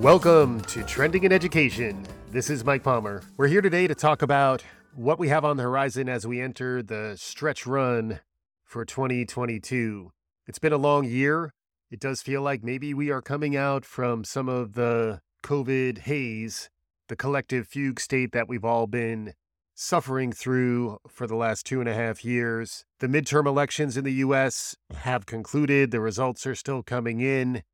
Welcome 0.00 0.62
to 0.62 0.82
Trending 0.82 1.24
in 1.24 1.32
Education. 1.32 2.06
This 2.30 2.48
is 2.48 2.64
Mike 2.64 2.82
Palmer. 2.82 3.22
We're 3.36 3.48
here 3.48 3.60
today 3.60 3.86
to 3.86 3.94
talk 3.94 4.22
about 4.22 4.64
what 4.94 5.18
we 5.18 5.28
have 5.28 5.44
on 5.44 5.58
the 5.58 5.62
horizon 5.62 6.08
as 6.08 6.26
we 6.26 6.40
enter 6.40 6.82
the 6.82 7.16
stretch 7.18 7.66
run 7.66 8.20
for 8.64 8.86
2022. 8.86 10.10
It's 10.46 10.58
been 10.58 10.72
a 10.72 10.78
long 10.78 11.04
year. 11.04 11.52
It 11.90 12.00
does 12.00 12.22
feel 12.22 12.40
like 12.40 12.64
maybe 12.64 12.94
we 12.94 13.10
are 13.10 13.20
coming 13.20 13.54
out 13.54 13.84
from 13.84 14.24
some 14.24 14.48
of 14.48 14.72
the 14.72 15.20
COVID 15.44 15.98
haze, 15.98 16.70
the 17.10 17.16
collective 17.16 17.68
fugue 17.68 18.00
state 18.00 18.32
that 18.32 18.48
we've 18.48 18.64
all 18.64 18.86
been 18.86 19.34
suffering 19.74 20.32
through 20.32 20.96
for 21.08 21.26
the 21.26 21.36
last 21.36 21.66
two 21.66 21.78
and 21.78 21.90
a 21.90 21.94
half 21.94 22.24
years. 22.24 22.86
The 23.00 23.06
midterm 23.06 23.44
elections 23.46 23.98
in 23.98 24.04
the 24.04 24.14
US 24.14 24.74
have 24.94 25.26
concluded, 25.26 25.90
the 25.90 26.00
results 26.00 26.46
are 26.46 26.54
still 26.54 26.82
coming 26.82 27.20
in, 27.20 27.64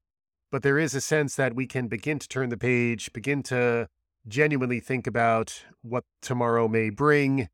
but 0.56 0.62
there 0.62 0.78
is 0.78 0.95
a 0.95 1.02
sense 1.02 1.37
that 1.37 1.55
we 1.55 1.66
can 1.66 1.87
begin 1.87 2.19
to 2.19 2.27
turn 2.27 2.48
the 2.48 2.56
page, 2.56 3.12
begin 3.12 3.42
to 3.42 3.87
genuinely 4.27 4.80
think 4.80 5.06
about 5.06 5.66
what 5.83 6.05
tomorrow 6.23 6.66
may 6.66 6.88
bring. 6.88 7.51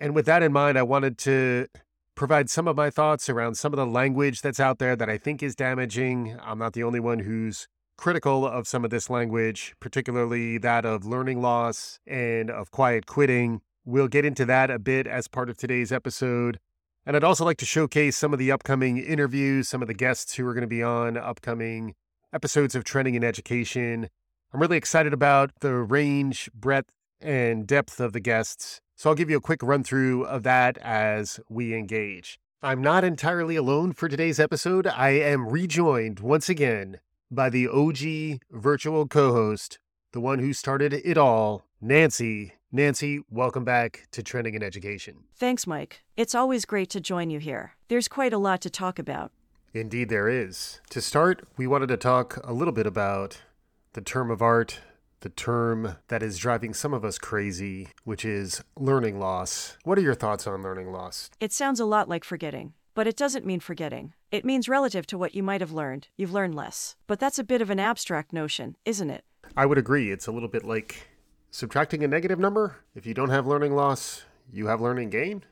And 0.00 0.16
with 0.16 0.26
that 0.26 0.42
in 0.42 0.52
mind, 0.52 0.76
I 0.76 0.82
wanted 0.82 1.16
to 1.18 1.68
provide 2.16 2.50
some 2.50 2.66
of 2.66 2.74
my 2.74 2.90
thoughts 2.90 3.28
around 3.28 3.54
some 3.54 3.72
of 3.72 3.76
the 3.76 3.86
language 3.86 4.40
that's 4.40 4.58
out 4.58 4.80
there 4.80 4.96
that 4.96 5.08
I 5.08 5.16
think 5.16 5.44
is 5.44 5.54
damaging. 5.54 6.36
I'm 6.42 6.58
not 6.58 6.72
the 6.72 6.82
only 6.82 6.98
one 6.98 7.20
who's 7.20 7.68
critical 7.96 8.44
of 8.44 8.66
some 8.66 8.84
of 8.84 8.90
this 8.90 9.08
language, 9.08 9.76
particularly 9.78 10.58
that 10.58 10.84
of 10.84 11.04
learning 11.04 11.40
loss 11.40 12.00
and 12.04 12.50
of 12.50 12.72
quiet 12.72 13.06
quitting. 13.06 13.60
We'll 13.84 14.08
get 14.08 14.24
into 14.24 14.44
that 14.46 14.72
a 14.72 14.80
bit 14.80 15.06
as 15.06 15.28
part 15.28 15.48
of 15.48 15.56
today's 15.56 15.92
episode. 15.92 16.58
And 17.06 17.14
I'd 17.14 17.22
also 17.22 17.44
like 17.44 17.58
to 17.58 17.64
showcase 17.64 18.16
some 18.16 18.32
of 18.32 18.40
the 18.40 18.50
upcoming 18.50 18.98
interviews, 18.98 19.68
some 19.68 19.82
of 19.82 19.86
the 19.86 19.94
guests 19.94 20.34
who 20.34 20.44
are 20.48 20.52
going 20.52 20.62
to 20.62 20.66
be 20.66 20.82
on 20.82 21.16
upcoming 21.16 21.94
episodes 22.34 22.74
of 22.74 22.82
Trending 22.82 23.14
in 23.14 23.22
Education. 23.22 24.08
I'm 24.52 24.60
really 24.60 24.76
excited 24.76 25.12
about 25.12 25.52
the 25.60 25.74
range, 25.74 26.50
breadth, 26.52 26.90
and 27.20 27.64
depth 27.64 28.00
of 28.00 28.12
the 28.12 28.18
guests. 28.18 28.80
So 28.96 29.08
I'll 29.08 29.16
give 29.16 29.30
you 29.30 29.36
a 29.36 29.40
quick 29.40 29.62
run 29.62 29.84
through 29.84 30.24
of 30.24 30.42
that 30.42 30.76
as 30.78 31.38
we 31.48 31.74
engage. 31.74 32.40
I'm 32.60 32.82
not 32.82 33.04
entirely 33.04 33.54
alone 33.54 33.92
for 33.92 34.08
today's 34.08 34.40
episode. 34.40 34.86
I 34.86 35.10
am 35.10 35.48
rejoined 35.48 36.18
once 36.20 36.48
again 36.48 36.98
by 37.30 37.50
the 37.50 37.68
OG 37.68 38.40
virtual 38.50 39.06
co 39.06 39.32
host, 39.32 39.78
the 40.12 40.20
one 40.20 40.40
who 40.40 40.52
started 40.52 40.92
it 40.92 41.16
all, 41.16 41.64
Nancy. 41.80 42.54
Nancy, 42.72 43.20
welcome 43.30 43.64
back 43.64 44.08
to 44.10 44.24
Trending 44.24 44.54
in 44.54 44.62
Education. 44.62 45.24
Thanks, 45.36 45.68
Mike. 45.68 46.02
It's 46.16 46.34
always 46.34 46.64
great 46.64 46.90
to 46.90 47.00
join 47.00 47.30
you 47.30 47.38
here. 47.38 47.76
There's 47.86 48.08
quite 48.08 48.32
a 48.32 48.38
lot 48.38 48.60
to 48.62 48.70
talk 48.70 48.98
about. 48.98 49.30
Indeed, 49.74 50.08
there 50.08 50.28
is. 50.28 50.80
To 50.90 51.00
start, 51.00 51.48
we 51.56 51.66
wanted 51.66 51.88
to 51.88 51.96
talk 51.96 52.38
a 52.44 52.52
little 52.52 52.72
bit 52.72 52.86
about 52.86 53.42
the 53.94 54.00
term 54.00 54.30
of 54.30 54.40
art, 54.40 54.78
the 55.18 55.28
term 55.30 55.96
that 56.06 56.22
is 56.22 56.38
driving 56.38 56.72
some 56.72 56.94
of 56.94 57.04
us 57.04 57.18
crazy, 57.18 57.88
which 58.04 58.24
is 58.24 58.62
learning 58.78 59.18
loss. 59.18 59.76
What 59.82 59.98
are 59.98 60.02
your 60.02 60.14
thoughts 60.14 60.46
on 60.46 60.62
learning 60.62 60.92
loss? 60.92 61.28
It 61.40 61.52
sounds 61.52 61.80
a 61.80 61.84
lot 61.84 62.08
like 62.08 62.22
forgetting, 62.22 62.74
but 62.94 63.08
it 63.08 63.16
doesn't 63.16 63.44
mean 63.44 63.58
forgetting. 63.58 64.12
It 64.30 64.44
means 64.44 64.68
relative 64.68 65.08
to 65.08 65.18
what 65.18 65.34
you 65.34 65.42
might 65.42 65.60
have 65.60 65.72
learned, 65.72 66.06
you've 66.16 66.32
learned 66.32 66.54
less. 66.54 66.94
But 67.08 67.18
that's 67.18 67.40
a 67.40 67.44
bit 67.44 67.60
of 67.60 67.68
an 67.68 67.80
abstract 67.80 68.32
notion, 68.32 68.76
isn't 68.84 69.10
it? 69.10 69.24
I 69.56 69.66
would 69.66 69.78
agree. 69.78 70.12
It's 70.12 70.28
a 70.28 70.32
little 70.32 70.48
bit 70.48 70.64
like 70.64 71.08
subtracting 71.50 72.04
a 72.04 72.08
negative 72.08 72.38
number. 72.38 72.76
If 72.94 73.06
you 73.06 73.14
don't 73.14 73.30
have 73.30 73.44
learning 73.44 73.74
loss, 73.74 74.22
you 74.52 74.68
have 74.68 74.80
learning 74.80 75.10
gain, 75.10 75.42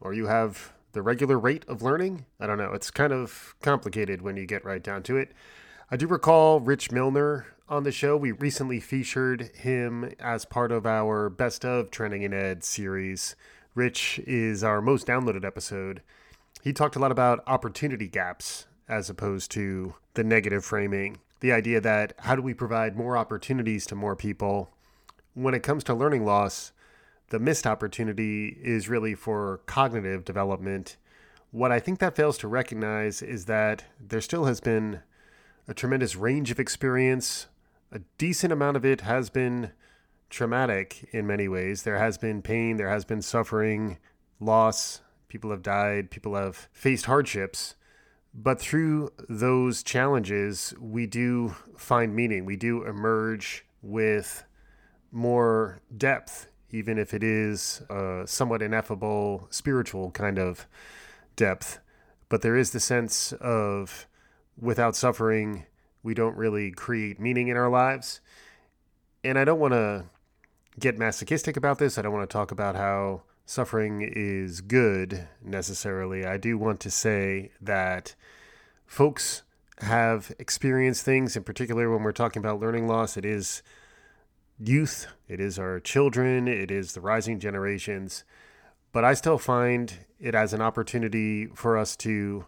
or 0.00 0.14
you 0.14 0.28
have 0.28 0.72
the 0.96 1.02
regular 1.02 1.38
rate 1.38 1.62
of 1.68 1.82
learning. 1.82 2.24
I 2.40 2.46
don't 2.46 2.56
know. 2.56 2.72
It's 2.72 2.90
kind 2.90 3.12
of 3.12 3.54
complicated 3.60 4.22
when 4.22 4.38
you 4.38 4.46
get 4.46 4.64
right 4.64 4.82
down 4.82 5.02
to 5.04 5.18
it. 5.18 5.32
I 5.90 5.96
do 5.98 6.06
recall 6.06 6.58
Rich 6.58 6.90
Milner 6.90 7.46
on 7.68 7.82
the 7.82 7.92
show. 7.92 8.16
We 8.16 8.32
recently 8.32 8.80
featured 8.80 9.50
him 9.54 10.10
as 10.18 10.46
part 10.46 10.72
of 10.72 10.86
our 10.86 11.28
Best 11.28 11.66
of 11.66 11.90
Trending 11.90 12.22
in 12.22 12.32
Ed 12.32 12.64
series. 12.64 13.36
Rich 13.74 14.20
is 14.26 14.64
our 14.64 14.80
most 14.80 15.06
downloaded 15.06 15.44
episode. 15.44 16.00
He 16.62 16.72
talked 16.72 16.96
a 16.96 16.98
lot 16.98 17.12
about 17.12 17.44
opportunity 17.46 18.08
gaps 18.08 18.66
as 18.88 19.10
opposed 19.10 19.50
to 19.50 19.96
the 20.14 20.24
negative 20.24 20.64
framing. 20.64 21.18
The 21.40 21.52
idea 21.52 21.78
that 21.82 22.14
how 22.20 22.36
do 22.36 22.42
we 22.42 22.54
provide 22.54 22.96
more 22.96 23.18
opportunities 23.18 23.84
to 23.88 23.94
more 23.94 24.16
people 24.16 24.70
when 25.34 25.52
it 25.52 25.62
comes 25.62 25.84
to 25.84 25.94
learning 25.94 26.24
loss, 26.24 26.72
the 27.28 27.38
missed 27.38 27.66
opportunity 27.66 28.56
is 28.62 28.88
really 28.88 29.14
for 29.14 29.60
cognitive 29.66 30.24
development. 30.24 30.96
What 31.50 31.72
I 31.72 31.80
think 31.80 31.98
that 31.98 32.16
fails 32.16 32.38
to 32.38 32.48
recognize 32.48 33.22
is 33.22 33.46
that 33.46 33.84
there 34.00 34.20
still 34.20 34.44
has 34.44 34.60
been 34.60 35.00
a 35.68 35.74
tremendous 35.74 36.16
range 36.16 36.50
of 36.50 36.60
experience. 36.60 37.46
A 37.90 38.00
decent 38.18 38.52
amount 38.52 38.76
of 38.76 38.84
it 38.84 39.00
has 39.02 39.30
been 39.30 39.72
traumatic 40.30 41.08
in 41.12 41.26
many 41.26 41.48
ways. 41.48 41.82
There 41.82 41.98
has 41.98 42.18
been 42.18 42.42
pain, 42.42 42.76
there 42.76 42.90
has 42.90 43.04
been 43.04 43.22
suffering, 43.22 43.98
loss. 44.40 45.00
People 45.28 45.50
have 45.50 45.62
died, 45.62 46.10
people 46.10 46.34
have 46.34 46.68
faced 46.72 47.06
hardships. 47.06 47.74
But 48.32 48.60
through 48.60 49.12
those 49.28 49.82
challenges, 49.82 50.74
we 50.78 51.06
do 51.06 51.56
find 51.76 52.14
meaning. 52.14 52.44
We 52.44 52.56
do 52.56 52.84
emerge 52.84 53.64
with 53.82 54.44
more 55.10 55.80
depth, 55.96 56.48
even 56.70 56.98
if 56.98 57.14
it 57.14 57.22
is 57.22 57.82
a 57.88 58.22
somewhat 58.26 58.62
ineffable 58.62 59.46
spiritual 59.50 60.10
kind 60.10 60.38
of 60.38 60.66
depth. 61.36 61.78
But 62.28 62.42
there 62.42 62.56
is 62.56 62.72
the 62.72 62.80
sense 62.80 63.32
of 63.34 64.06
without 64.60 64.96
suffering, 64.96 65.66
we 66.02 66.14
don't 66.14 66.36
really 66.36 66.70
create 66.70 67.20
meaning 67.20 67.48
in 67.48 67.56
our 67.56 67.68
lives. 67.68 68.20
And 69.22 69.38
I 69.38 69.44
don't 69.44 69.60
want 69.60 69.74
to 69.74 70.04
get 70.78 70.98
masochistic 70.98 71.56
about 71.56 71.78
this. 71.78 71.98
I 71.98 72.02
don't 72.02 72.12
want 72.12 72.28
to 72.28 72.32
talk 72.32 72.50
about 72.50 72.74
how 72.76 73.22
suffering 73.44 74.02
is 74.02 74.60
good 74.60 75.28
necessarily. 75.42 76.24
I 76.26 76.36
do 76.36 76.58
want 76.58 76.80
to 76.80 76.90
say 76.90 77.52
that 77.60 78.14
folks 78.86 79.42
have 79.80 80.32
experienced 80.38 81.04
things, 81.04 81.36
in 81.36 81.44
particular 81.44 81.90
when 81.90 82.02
we're 82.02 82.12
talking 82.12 82.40
about 82.40 82.60
learning 82.60 82.88
loss, 82.88 83.16
it 83.16 83.24
is 83.24 83.62
youth, 84.58 85.06
it 85.28 85.40
is 85.40 85.58
our 85.58 85.80
children, 85.80 86.48
it 86.48 86.70
is 86.70 86.92
the 86.92 87.00
rising 87.00 87.38
generations. 87.38 88.24
But 88.92 89.04
I 89.04 89.14
still 89.14 89.38
find 89.38 89.92
it 90.18 90.34
as 90.34 90.52
an 90.52 90.62
opportunity 90.62 91.46
for 91.46 91.76
us 91.76 91.96
to 91.96 92.46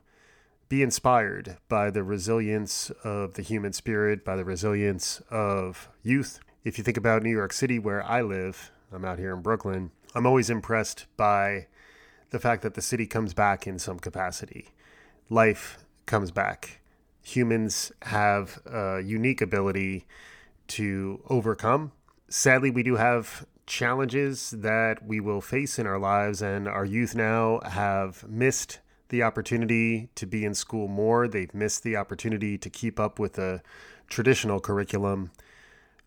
be 0.69 0.83
inspired 0.83 1.57
by 1.69 1.91
the 1.91 2.03
resilience 2.03 2.91
of 3.05 3.35
the 3.35 3.43
human 3.43 3.73
spirit, 3.73 4.25
by 4.25 4.37
the 4.37 4.45
resilience 4.45 5.21
of 5.31 5.89
youth. 6.03 6.41
If 6.65 6.79
you 6.79 6.85
think 6.85 6.97
about 6.97 7.23
New 7.23 7.31
York 7.31 7.53
City, 7.53 7.79
where 7.79 8.03
I 8.03 8.23
live, 8.23 8.71
I'm 8.93 9.05
out 9.05 9.19
here 9.19 9.35
in 9.35 9.43
Brooklyn, 9.43 9.91
I'm 10.15 10.27
always 10.27 10.51
impressed 10.51 11.07
by 11.17 11.67
the 12.31 12.39
fact 12.39 12.63
that 12.63 12.75
the 12.75 12.83
city 12.83 13.07
comes 13.07 13.35
back 13.35 13.67
in 13.67 13.79
some 13.79 13.99
capacity. 13.99 14.69
Life 15.31 15.79
comes 16.07 16.31
back. 16.31 16.81
Humans 17.23 17.93
have 18.03 18.59
a 18.67 19.01
unique 19.01 19.41
ability 19.41 20.07
to 20.69 21.23
overcome 21.29 21.93
sadly, 22.29 22.71
we 22.71 22.83
do 22.83 22.97
have 22.97 23.47
challenges 23.67 24.51
that 24.51 25.05
we 25.05 25.21
will 25.21 25.41
face 25.41 25.79
in 25.79 25.87
our 25.87 25.99
lives, 25.99 26.43
and 26.43 26.67
our 26.67 26.85
youth 26.85 27.15
now 27.15 27.61
have 27.65 28.29
missed 28.29 28.81
the 29.11 29.23
opportunity 29.23 30.09
to 30.15 30.27
be 30.27 30.45
in 30.45 30.55
school 30.55 30.89
more. 30.89 31.29
They've 31.29 31.55
missed 31.55 31.83
the 31.83 31.97
opportunity 31.97 32.59
to 32.59 32.71
keep 32.71 32.99
up 32.99 33.19
with 33.19 33.35
the 33.35 33.63
traditional 34.09 34.61
curriculum. 34.61 35.31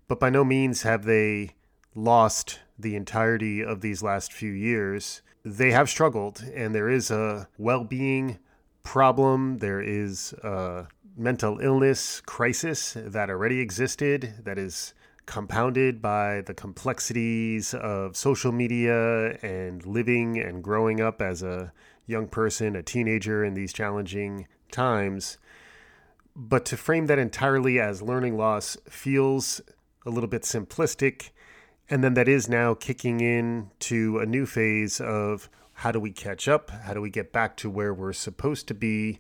But 0.08 0.20
by 0.20 0.30
no 0.30 0.44
means 0.44 0.84
have 0.84 1.06
they 1.06 1.52
lost 1.96 2.60
the 2.78 2.96
entirety 2.96 3.64
of 3.64 3.82
these 3.82 4.04
last 4.04 4.34
few 4.34 4.52
years. 4.52 5.22
They 5.44 5.72
have 5.72 5.90
struggled, 5.90 6.44
and 6.54 6.74
there 6.74 6.90
is 6.90 7.12
a 7.12 7.48
well 7.58 7.84
being 7.84 8.40
problem. 8.84 9.60
There 9.60 9.82
is 9.82 10.34
a 10.44 10.88
mental 11.18 11.60
illness 11.60 12.22
crisis 12.22 12.96
that 12.96 13.30
already 13.30 13.60
existed 13.60 14.36
that 14.44 14.58
is 14.58 14.94
compounded 15.26 16.02
by 16.02 16.42
the 16.42 16.54
complexities 16.54 17.74
of 17.74 18.16
social 18.16 18.52
media 18.52 19.38
and 19.42 19.86
living 19.86 20.38
and 20.40 20.64
growing 20.64 21.00
up 21.00 21.22
as 21.22 21.44
a 21.44 21.72
young 22.06 22.28
person, 22.28 22.76
a 22.76 22.84
teenager 22.84 23.44
in 23.44 23.54
these 23.54 23.74
challenging 23.74 24.48
times. 24.72 25.38
But 26.36 26.66
to 26.66 26.78
frame 26.78 27.08
that 27.08 27.20
entirely 27.20 27.80
as 27.80 28.02
learning 28.02 28.38
loss 28.38 28.78
feels 28.90 29.62
a 30.06 30.10
little 30.10 30.30
bit 30.30 30.44
simplistic. 30.44 31.30
And 31.90 32.04
then 32.04 32.14
that 32.14 32.28
is 32.28 32.48
now 32.48 32.74
kicking 32.74 33.20
in 33.20 33.70
to 33.80 34.20
a 34.20 34.26
new 34.26 34.46
phase 34.46 35.02
of 35.02 35.50
how 35.74 35.92
do 35.92 36.00
we 36.00 36.12
catch 36.12 36.48
up? 36.48 36.70
How 36.70 36.94
do 36.94 37.02
we 37.02 37.10
get 37.10 37.34
back 37.34 37.58
to 37.58 37.70
where 37.70 37.94
we're 37.94 38.14
supposed 38.14 38.68
to 38.70 38.74
be? 38.74 39.20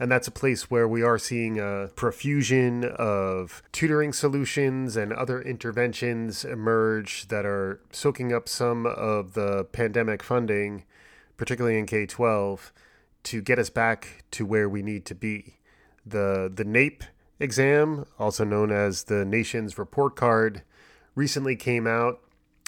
And 0.00 0.10
that's 0.10 0.26
a 0.26 0.32
place 0.32 0.70
where 0.70 0.88
we 0.88 1.02
are 1.02 1.18
seeing 1.18 1.60
a 1.60 1.90
profusion 1.94 2.84
of 2.96 3.62
tutoring 3.70 4.14
solutions 4.14 4.96
and 4.96 5.12
other 5.12 5.42
interventions 5.42 6.42
emerge 6.42 7.28
that 7.28 7.44
are 7.44 7.82
soaking 7.92 8.32
up 8.32 8.48
some 8.48 8.86
of 8.86 9.34
the 9.34 9.64
pandemic 9.72 10.22
funding, 10.22 10.84
particularly 11.36 11.78
in 11.78 11.84
K 11.84 12.06
12, 12.06 12.72
to 13.24 13.42
get 13.42 13.58
us 13.58 13.68
back 13.68 14.24
to 14.30 14.46
where 14.46 14.70
we 14.70 14.80
need 14.80 15.04
to 15.04 15.14
be. 15.14 15.58
The, 16.06 16.50
the 16.52 16.64
NAEP 16.64 17.02
exam, 17.38 18.06
also 18.18 18.42
known 18.42 18.72
as 18.72 19.04
the 19.04 19.26
nation's 19.26 19.76
report 19.76 20.16
card, 20.16 20.62
recently 21.14 21.56
came 21.56 21.86
out, 21.86 22.20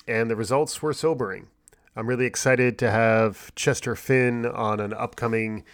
and 0.06 0.30
the 0.30 0.36
results 0.36 0.82
were 0.82 0.92
sobering. 0.92 1.46
I'm 1.96 2.08
really 2.08 2.26
excited 2.26 2.78
to 2.80 2.90
have 2.90 3.54
Chester 3.54 3.96
Finn 3.96 4.44
on 4.44 4.80
an 4.80 4.92
upcoming 4.92 5.64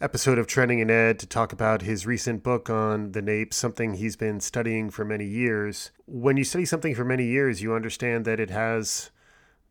episode 0.00 0.38
of 0.38 0.46
Trending 0.46 0.78
in 0.78 0.90
Ed 0.90 1.18
to 1.18 1.26
talk 1.26 1.52
about 1.52 1.82
his 1.82 2.06
recent 2.06 2.44
book 2.44 2.70
on 2.70 3.12
the 3.12 3.20
NAEP, 3.20 3.52
something 3.52 3.94
he's 3.94 4.14
been 4.14 4.38
studying 4.38 4.90
for 4.90 5.04
many 5.04 5.24
years. 5.24 5.90
When 6.06 6.36
you 6.36 6.44
study 6.44 6.64
something 6.64 6.94
for 6.94 7.04
many 7.04 7.24
years, 7.24 7.62
you 7.62 7.74
understand 7.74 8.24
that 8.24 8.38
it 8.38 8.50
has 8.50 9.10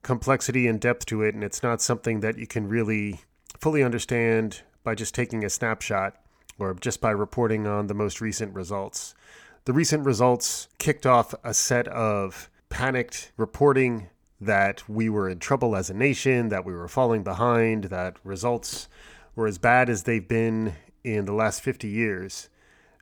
complexity 0.04 0.68
and 0.68 0.82
depth 0.82 1.06
to 1.08 1.22
it, 1.22 1.34
and 1.34 1.46
it's 1.46 1.64
not 1.64 1.82
something 1.82 2.20
that 2.20 2.38
you 2.38 2.46
can 2.46 2.68
really 2.68 3.22
fully 3.58 3.82
understand 3.82 4.64
by 4.84 4.96
just 4.96 5.16
taking 5.16 5.46
a 5.46 5.50
snapshot 5.50 6.16
or 6.60 6.74
just 6.74 7.00
by 7.00 7.12
reporting 7.12 7.66
on 7.66 7.88
the 7.88 7.94
most 7.94 8.20
recent 8.20 8.54
results. 8.54 9.16
The 9.64 9.74
recent 9.74 10.06
results 10.06 10.68
kicked 10.78 11.06
off 11.06 11.34
a 11.44 11.54
set 11.54 11.88
of 11.88 12.50
panicked 12.68 13.32
reporting 13.38 14.10
that 14.42 14.88
we 14.90 15.08
were 15.08 15.30
in 15.30 15.40
trouble 15.40 15.76
as 15.76 15.90
a 15.90 15.94
nation, 15.94 16.50
that 16.50 16.66
we 16.66 16.74
were 16.74 16.90
falling 16.90 17.24
behind, 17.24 17.86
that 17.86 18.18
results 18.26 18.90
were 19.38 19.48
as 19.48 19.60
bad 19.60 19.88
as 19.88 20.04
they've 20.04 20.28
been 20.28 20.74
in 21.04 21.26
the 21.26 21.34
last 21.34 21.62
50 21.62 21.88
years. 21.88 22.50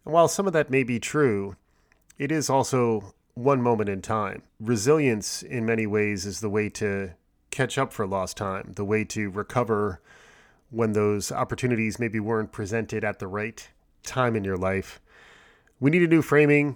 And 0.04 0.14
while 0.14 0.28
some 0.28 0.46
of 0.46 0.54
that 0.54 0.70
may 0.70 0.84
be 0.84 1.00
true, 1.00 1.56
it 2.20 2.30
is 2.30 2.50
also 2.50 3.16
one 3.36 3.62
moment 3.62 3.90
in 3.90 4.02
time. 4.02 4.44
Resilience, 4.60 5.42
in 5.42 5.66
many 5.66 5.88
ways, 5.88 6.26
is 6.26 6.42
the 6.42 6.50
way 6.50 6.70
to 6.72 7.12
catch 7.52 7.78
up 7.78 7.94
for 7.94 8.06
lost 8.06 8.36
time, 8.36 8.74
the 8.76 8.84
way 8.84 9.06
to 9.06 9.30
recover 9.30 10.02
when 10.70 10.92
those 10.92 11.32
opportunities 11.32 12.00
maybe 12.00 12.20
weren't 12.20 12.52
presented 12.52 13.06
at 13.06 13.20
the 13.20 13.28
right 13.28 13.70
time 14.04 14.36
in 14.36 14.44
your 14.44 14.58
life. 14.58 15.00
We 15.80 15.90
need 15.90 16.04
a 16.04 16.08
new 16.08 16.22
framing 16.22 16.76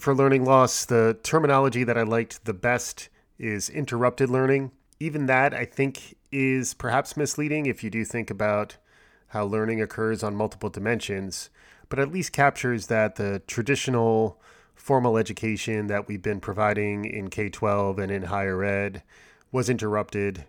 for 0.00 0.16
learning 0.16 0.44
loss. 0.44 0.84
The 0.84 1.16
terminology 1.22 1.84
that 1.84 1.96
I 1.96 2.02
liked 2.02 2.44
the 2.44 2.54
best 2.54 3.08
is 3.38 3.68
interrupted 3.68 4.30
learning. 4.30 4.72
Even 4.98 5.26
that, 5.26 5.54
I 5.54 5.64
think, 5.64 6.16
is 6.32 6.74
perhaps 6.74 7.16
misleading 7.16 7.66
if 7.66 7.84
you 7.84 7.90
do 7.90 8.04
think 8.04 8.30
about 8.30 8.78
how 9.28 9.44
learning 9.44 9.80
occurs 9.80 10.22
on 10.22 10.34
multiple 10.34 10.70
dimensions, 10.70 11.50
but 11.88 11.98
at 11.98 12.12
least 12.12 12.32
captures 12.32 12.86
that 12.86 13.16
the 13.16 13.42
traditional 13.46 14.40
formal 14.74 15.16
education 15.16 15.86
that 15.88 16.06
we've 16.06 16.22
been 16.22 16.40
providing 16.40 17.04
in 17.04 17.28
K 17.28 17.48
12 17.48 17.98
and 17.98 18.12
in 18.12 18.24
higher 18.24 18.62
ed 18.62 19.02
was 19.50 19.68
interrupted. 19.68 20.44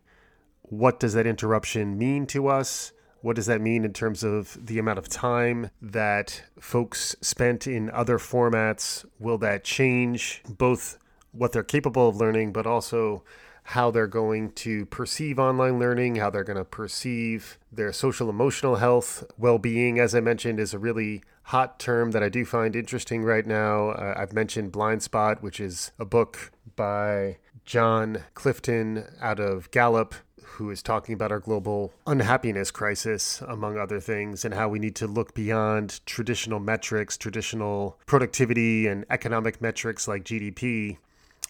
What 0.61 0.99
does 0.99 1.13
that 1.13 1.27
interruption 1.27 1.97
mean 1.97 2.27
to 2.27 2.47
us? 2.47 2.91
What 3.21 3.35
does 3.35 3.47
that 3.47 3.61
mean 3.61 3.83
in 3.83 3.93
terms 3.93 4.23
of 4.23 4.57
the 4.63 4.79
amount 4.79 4.99
of 4.99 5.09
time 5.09 5.71
that 5.81 6.43
folks 6.59 7.15
spent 7.21 7.65
in 7.65 7.89
other 7.89 8.17
formats? 8.17 9.05
Will 9.19 9.37
that 9.39 9.63
change 9.63 10.43
both 10.47 10.99
what 11.31 11.51
they're 11.51 11.63
capable 11.63 12.09
of 12.09 12.17
learning, 12.17 12.51
but 12.51 12.67
also 12.67 13.23
how 13.71 13.91
they're 13.91 14.07
going 14.07 14.49
to 14.49 14.85
perceive 14.85 15.37
online 15.37 15.77
learning, 15.77 16.15
how 16.15 16.29
they're 16.29 16.45
going 16.45 16.57
to 16.57 16.63
perceive 16.63 17.57
their 17.69 17.91
social 17.91 18.29
emotional 18.29 18.77
health. 18.77 19.25
Well 19.37 19.57
being, 19.57 19.99
as 19.99 20.15
I 20.15 20.21
mentioned, 20.21 20.57
is 20.57 20.73
a 20.73 20.79
really 20.79 21.21
hot 21.43 21.77
term 21.77 22.11
that 22.11 22.23
I 22.23 22.29
do 22.29 22.45
find 22.45 22.77
interesting 22.77 23.25
right 23.25 23.45
now. 23.45 23.89
Uh, 23.89 24.13
I've 24.15 24.31
mentioned 24.31 24.71
Blind 24.71 25.03
Spot, 25.03 25.43
which 25.43 25.59
is 25.59 25.91
a 25.99 26.05
book 26.05 26.53
by 26.77 27.39
Jon 27.65 28.23
Clifton 28.35 29.03
out 29.19 29.39
of 29.41 29.69
Gallup. 29.71 30.15
Who 30.41 30.71
is 30.71 30.81
talking 30.81 31.13
about 31.13 31.33
our 31.33 31.41
global 31.41 31.91
unhappiness 32.07 32.71
crisis, 32.71 33.41
among 33.41 33.77
other 33.77 33.99
things, 33.99 34.45
and 34.45 34.53
how 34.53 34.69
we 34.69 34.79
need 34.79 34.95
to 34.95 35.07
look 35.07 35.33
beyond 35.33 35.99
traditional 36.05 36.61
metrics, 36.61 37.17
traditional 37.17 37.99
productivity, 38.05 38.87
and 38.87 39.05
economic 39.09 39.61
metrics 39.61 40.07
like 40.07 40.23
GDP, 40.23 40.97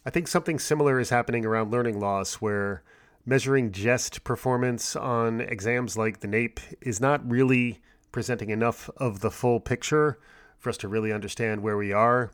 I 0.07 0.09
think 0.09 0.29
something 0.29 0.57
similar 0.57 1.01
is 1.01 1.09
happening 1.09 1.45
around 1.45 1.69
learning 1.69 1.99
loss, 1.99 2.35
where 2.35 2.81
measuring 3.25 3.73
just 3.73 4.23
performance 4.23 4.95
on 4.95 5.41
exams 5.41 5.97
like 5.97 6.21
the 6.21 6.29
NAEP 6.29 6.59
is 6.79 7.01
not 7.01 7.29
really 7.29 7.81
presenting 8.13 8.49
enough 8.49 8.89
of 8.95 9.19
the 9.19 9.29
full 9.29 9.59
picture 9.59 10.17
for 10.59 10.69
us 10.69 10.77
to 10.77 10.87
really 10.87 11.11
understand 11.11 11.61
where 11.61 11.75
we 11.75 11.91
are. 11.91 12.31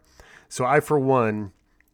So, 0.50 0.66
I, 0.66 0.82
for 0.82 1.00
one, 1.00 1.52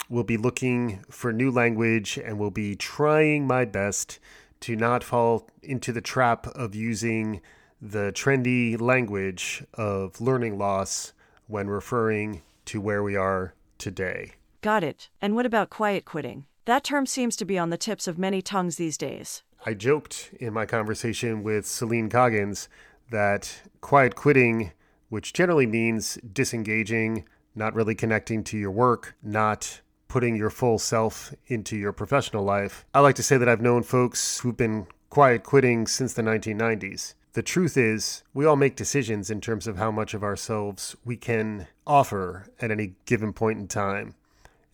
will 0.09 0.25
be 0.25 0.35
looking 0.35 0.99
for 1.09 1.31
new 1.31 1.49
language 1.49 2.19
and 2.21 2.37
will 2.37 2.51
be 2.51 2.75
trying 2.75 3.47
my 3.47 3.63
best 3.63 4.19
to 4.59 4.75
not 4.75 5.01
fall 5.01 5.47
into 5.63 5.93
the 5.93 6.01
trap 6.01 6.45
of 6.47 6.75
using 6.75 7.39
the 7.81 8.11
trendy 8.11 8.77
language 8.77 9.63
of 9.75 10.19
learning 10.19 10.57
loss 10.57 11.13
when 11.47 11.69
referring 11.69 12.41
to 12.65 12.81
where 12.81 13.01
we 13.01 13.15
are 13.15 13.53
today. 13.77 14.33
Got 14.61 14.83
it. 14.83 15.09
And 15.21 15.35
what 15.35 15.45
about 15.45 15.69
quiet 15.69 16.03
quitting? 16.03 16.45
That 16.65 16.83
term 16.83 17.05
seems 17.05 17.37
to 17.37 17.45
be 17.45 17.57
on 17.57 17.69
the 17.69 17.77
tips 17.77 18.07
of 18.07 18.19
many 18.19 18.41
tongues 18.41 18.75
these 18.75 18.97
days. 18.97 19.41
I 19.65 19.73
joked 19.73 20.31
in 20.37 20.53
my 20.53 20.65
conversation 20.65 21.43
with 21.43 21.65
Celine 21.65 22.09
Coggins 22.09 22.67
that 23.09 23.61
quiet 23.79 24.15
quitting, 24.15 24.73
which 25.07 25.31
generally 25.31 25.65
means 25.65 26.17
disengaging, 26.33 27.25
not 27.55 27.73
really 27.73 27.95
connecting 27.95 28.43
to 28.45 28.57
your 28.57 28.71
work, 28.71 29.15
not 29.23 29.79
putting 30.09 30.35
your 30.35 30.49
full 30.49 30.77
self 30.77 31.33
into 31.47 31.77
your 31.77 31.93
professional 31.93 32.43
life. 32.43 32.85
I 32.93 32.99
like 32.99 33.15
to 33.15 33.23
say 33.23 33.37
that 33.37 33.47
I've 33.47 33.61
known 33.61 33.83
folks 33.83 34.39
who've 34.39 34.57
been 34.57 34.87
quiet 35.09 35.43
quitting 35.43 35.87
since 35.87 36.13
the 36.13 36.21
1990s. 36.21 37.13
The 37.33 37.43
truth 37.43 37.77
is, 37.77 38.23
we 38.33 38.45
all 38.45 38.55
make 38.57 38.75
decisions 38.75 39.29
in 39.29 39.39
terms 39.39 39.67
of 39.67 39.77
how 39.77 39.91
much 39.91 40.13
of 40.13 40.23
ourselves 40.23 40.97
we 41.05 41.15
can 41.15 41.67
offer 41.87 42.47
at 42.59 42.71
any 42.71 42.95
given 43.05 43.31
point 43.31 43.59
in 43.59 43.67
time 43.67 44.15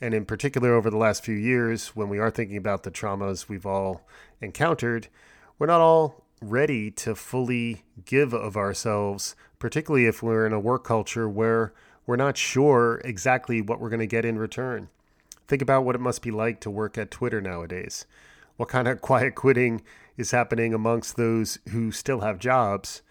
and 0.02 0.14
in 0.14 0.26
particular 0.26 0.74
over 0.74 0.90
the 0.90 0.98
last 0.98 1.24
few 1.24 1.36
years, 1.36 1.90
when 1.90 2.10
we 2.10 2.20
are 2.20 2.32
thinking 2.32 2.58
about 2.58 2.84
the 2.84 2.92
traumas 2.92 3.48
we've 3.48 3.66
all 3.66 4.02
encountered, 4.42 5.08
we're 5.58 5.68
not 5.68 5.82
all 5.82 6.26
ready 6.42 6.92
to 6.92 7.16
fully 7.16 7.84
give 8.06 8.34
of 8.34 8.58
ourselves, 8.58 9.36
particularly 9.58 10.06
if 10.06 10.22
we're 10.22 10.46
in 10.46 10.54
a 10.54 10.60
work 10.60 10.84
culture 10.84 11.30
where 11.30 11.74
we're 12.06 12.16
not 12.16 12.38
sure 12.38 13.02
exactly 13.04 13.62
what 13.62 13.80
we're 13.80 13.90
going 13.90 14.00
to 14.00 14.06
get 14.06 14.26
in 14.26 14.38
return. 14.38 14.90
Think 15.48 15.62
about 15.62 15.86
what 15.86 15.96
it 15.96 16.02
must 16.02 16.22
be 16.22 16.32
like 16.32 16.60
to 16.62 16.70
work 16.70 16.98
at 16.98 17.12
Twitter 17.12 17.42
nowadays. 17.42 18.06
What 18.58 18.70
kind 18.70 18.88
of 18.88 19.02
quiet 19.02 19.36
quitting 19.36 19.82
is 20.18 20.32
happening 20.32 20.74
amongst 20.74 21.16
those 21.16 21.60
who 21.70 21.92
still 21.92 22.22
have 22.22 22.40
jobs? 22.40 23.02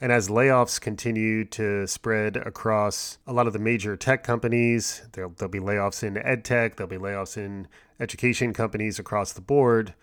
And 0.00 0.12
as 0.12 0.28
layoffs 0.28 0.80
continue 0.80 1.44
to 1.46 1.86
spread 1.88 2.36
across 2.36 3.18
a 3.26 3.32
lot 3.32 3.48
of 3.48 3.52
the 3.52 3.58
major 3.58 3.96
tech 3.96 4.22
companies, 4.22 5.02
there'll, 5.12 5.30
there'll, 5.30 5.50
be 5.50 5.58
layoffs 5.58 6.04
in 6.04 6.16
ed 6.18 6.44
tech, 6.44 6.76
there'll 6.76 6.88
be 6.88 6.96
layoffs 6.96 7.36
in 7.36 7.66
education 7.98 8.52
companies 8.52 9.00
across 9.00 9.32
the 9.32 9.40
board. 9.40 9.94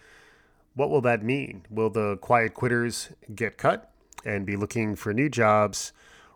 What 0.73 0.89
will 0.89 1.01
that 1.01 1.23
mean? 1.23 1.65
Will 1.69 1.89
the 1.89 2.17
quiet 2.17 2.53
quitters 2.53 3.11
get 3.33 3.57
cut 3.57 3.89
and 4.25 4.45
be 4.45 4.57
looking 4.57 4.97
for 4.97 5.13
new 5.13 5.29
jobs? 5.29 5.93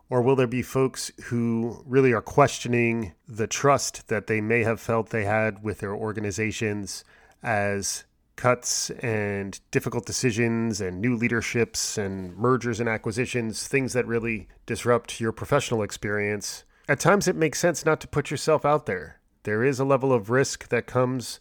Or 0.08 0.22
will 0.22 0.36
there 0.36 0.46
be 0.46 0.62
folks 0.62 1.12
who 1.24 1.84
really 1.86 2.12
are 2.12 2.22
questioning 2.22 3.12
the 3.28 3.46
trust 3.46 4.08
that 4.08 4.26
they 4.26 4.40
may 4.40 4.64
have 4.64 4.80
felt 4.80 5.10
they 5.10 5.24
had 5.24 5.62
with 5.62 5.80
their 5.80 5.94
organizations 5.94 7.04
as 7.42 8.04
cuts 8.40 8.88
and 9.02 9.60
difficult 9.70 10.06
decisions 10.06 10.80
and 10.80 10.98
new 10.98 11.14
leaderships 11.14 11.98
and 11.98 12.34
mergers 12.36 12.80
and 12.80 12.88
acquisitions, 12.88 13.68
things 13.68 13.92
that 13.92 14.06
really 14.06 14.48
disrupt 14.64 15.20
your 15.20 15.30
professional 15.30 15.82
experience, 15.82 16.64
at 16.88 16.98
times 16.98 17.28
it 17.28 17.36
makes 17.36 17.60
sense 17.60 17.84
not 17.84 18.00
to 18.00 18.08
put 18.08 18.30
yourself 18.30 18.64
out 18.64 18.86
there. 18.86 19.20
There 19.42 19.62
is 19.62 19.78
a 19.78 19.84
level 19.84 20.10
of 20.10 20.30
risk 20.30 20.68
that 20.68 20.86
comes 20.86 21.38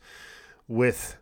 with 0.68 1.16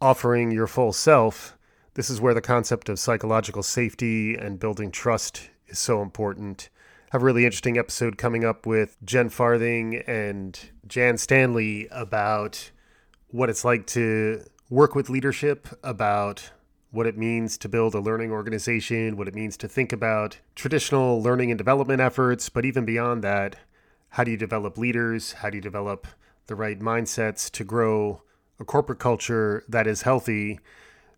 offering 0.00 0.50
your 0.50 0.66
full 0.66 0.92
self. 0.92 1.56
This 1.94 2.10
is 2.10 2.20
where 2.20 2.34
the 2.34 2.40
concept 2.40 2.88
of 2.88 2.98
psychological 2.98 3.62
safety 3.62 4.34
and 4.34 4.58
building 4.58 4.90
trust 4.90 5.50
is 5.68 5.78
so 5.78 6.02
important. 6.02 6.68
I 7.06 7.08
have 7.12 7.22
a 7.22 7.26
really 7.26 7.44
interesting 7.44 7.78
episode 7.78 8.18
coming 8.18 8.44
up 8.44 8.66
with 8.66 8.96
Jen 9.04 9.28
Farthing 9.28 10.02
and 10.04 10.58
Jan 10.86 11.16
Stanley 11.16 11.86
about 11.92 12.72
what 13.28 13.48
it's 13.48 13.64
like 13.64 13.86
to 13.86 14.44
work 14.72 14.94
with 14.94 15.10
leadership 15.10 15.68
about 15.82 16.50
what 16.92 17.06
it 17.06 17.18
means 17.18 17.58
to 17.58 17.68
build 17.68 17.94
a 17.94 18.00
learning 18.00 18.32
organization, 18.32 19.18
what 19.18 19.28
it 19.28 19.34
means 19.34 19.54
to 19.54 19.68
think 19.68 19.92
about 19.92 20.38
traditional 20.54 21.22
learning 21.22 21.50
and 21.50 21.58
development 21.58 22.00
efforts, 22.00 22.48
but 22.48 22.64
even 22.64 22.86
beyond 22.86 23.22
that, 23.22 23.54
how 24.08 24.24
do 24.24 24.30
you 24.30 24.36
develop 24.38 24.78
leaders? 24.78 25.32
How 25.32 25.50
do 25.50 25.58
you 25.58 25.60
develop 25.60 26.06
the 26.46 26.54
right 26.54 26.80
mindsets 26.80 27.50
to 27.50 27.64
grow 27.64 28.22
a 28.58 28.64
corporate 28.64 28.98
culture 28.98 29.62
that 29.68 29.86
is 29.86 30.02
healthy? 30.02 30.58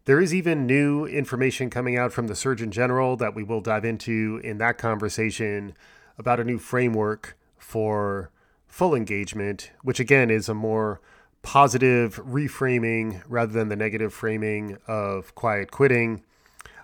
There 0.05 0.21
is 0.21 0.35
even 0.35 0.67
new 0.67 1.07
information 1.07 1.71
coming 1.71 1.97
out 1.97 2.13
from 2.13 2.27
the 2.27 2.35
Surgeon 2.35 2.73
General 2.73 3.17
that 3.19 3.37
we 3.37 3.45
will 3.45 3.61
dive 3.61 3.85
into 3.85 4.41
in 4.43 4.59
that 4.59 4.79
conversation 4.79 5.77
about 6.19 6.41
a 6.41 6.45
new 6.45 6.59
framework 6.59 7.39
for 7.57 8.33
full 8.67 8.97
engagement, 8.97 9.71
which 9.83 10.01
again 10.01 10.29
is 10.29 10.49
a 10.49 10.55
more 10.55 11.01
positive 11.45 12.17
reframing 12.25 13.23
rather 13.29 13.53
than 13.53 13.69
the 13.69 13.77
negative 13.77 14.13
framing 14.13 14.79
of 14.89 15.35
quiet 15.37 15.71
quitting. 15.71 16.25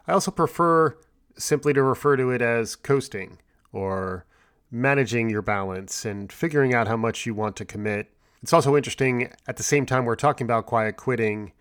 I 0.07 0.12
also 0.12 0.31
prefer 0.31 0.97
simply 1.37 1.73
to 1.73 1.83
refer 1.83 2.17
to 2.17 2.31
it 2.31 2.43
as 2.43 2.76
coasting 2.76 3.38
or 3.73 4.26
managing 4.71 5.31
your 5.31 5.43
balance 5.43 6.05
and 6.05 6.31
figuring 6.31 6.75
out 6.75 6.87
how 6.87 6.97
much 6.97 7.26
you 7.26 7.35
want 7.35 7.57
to 7.57 7.64
commit. 7.64 8.12
It's 8.43 8.52
also 8.52 8.76
interesting 8.76 9.33
at 9.49 9.57
the 9.57 9.62
same 9.62 9.87
time 9.87 10.05
we're 10.05 10.14
talking 10.14 10.45
about 10.45 10.67
quiet 10.67 10.97
quitting, 10.97 11.52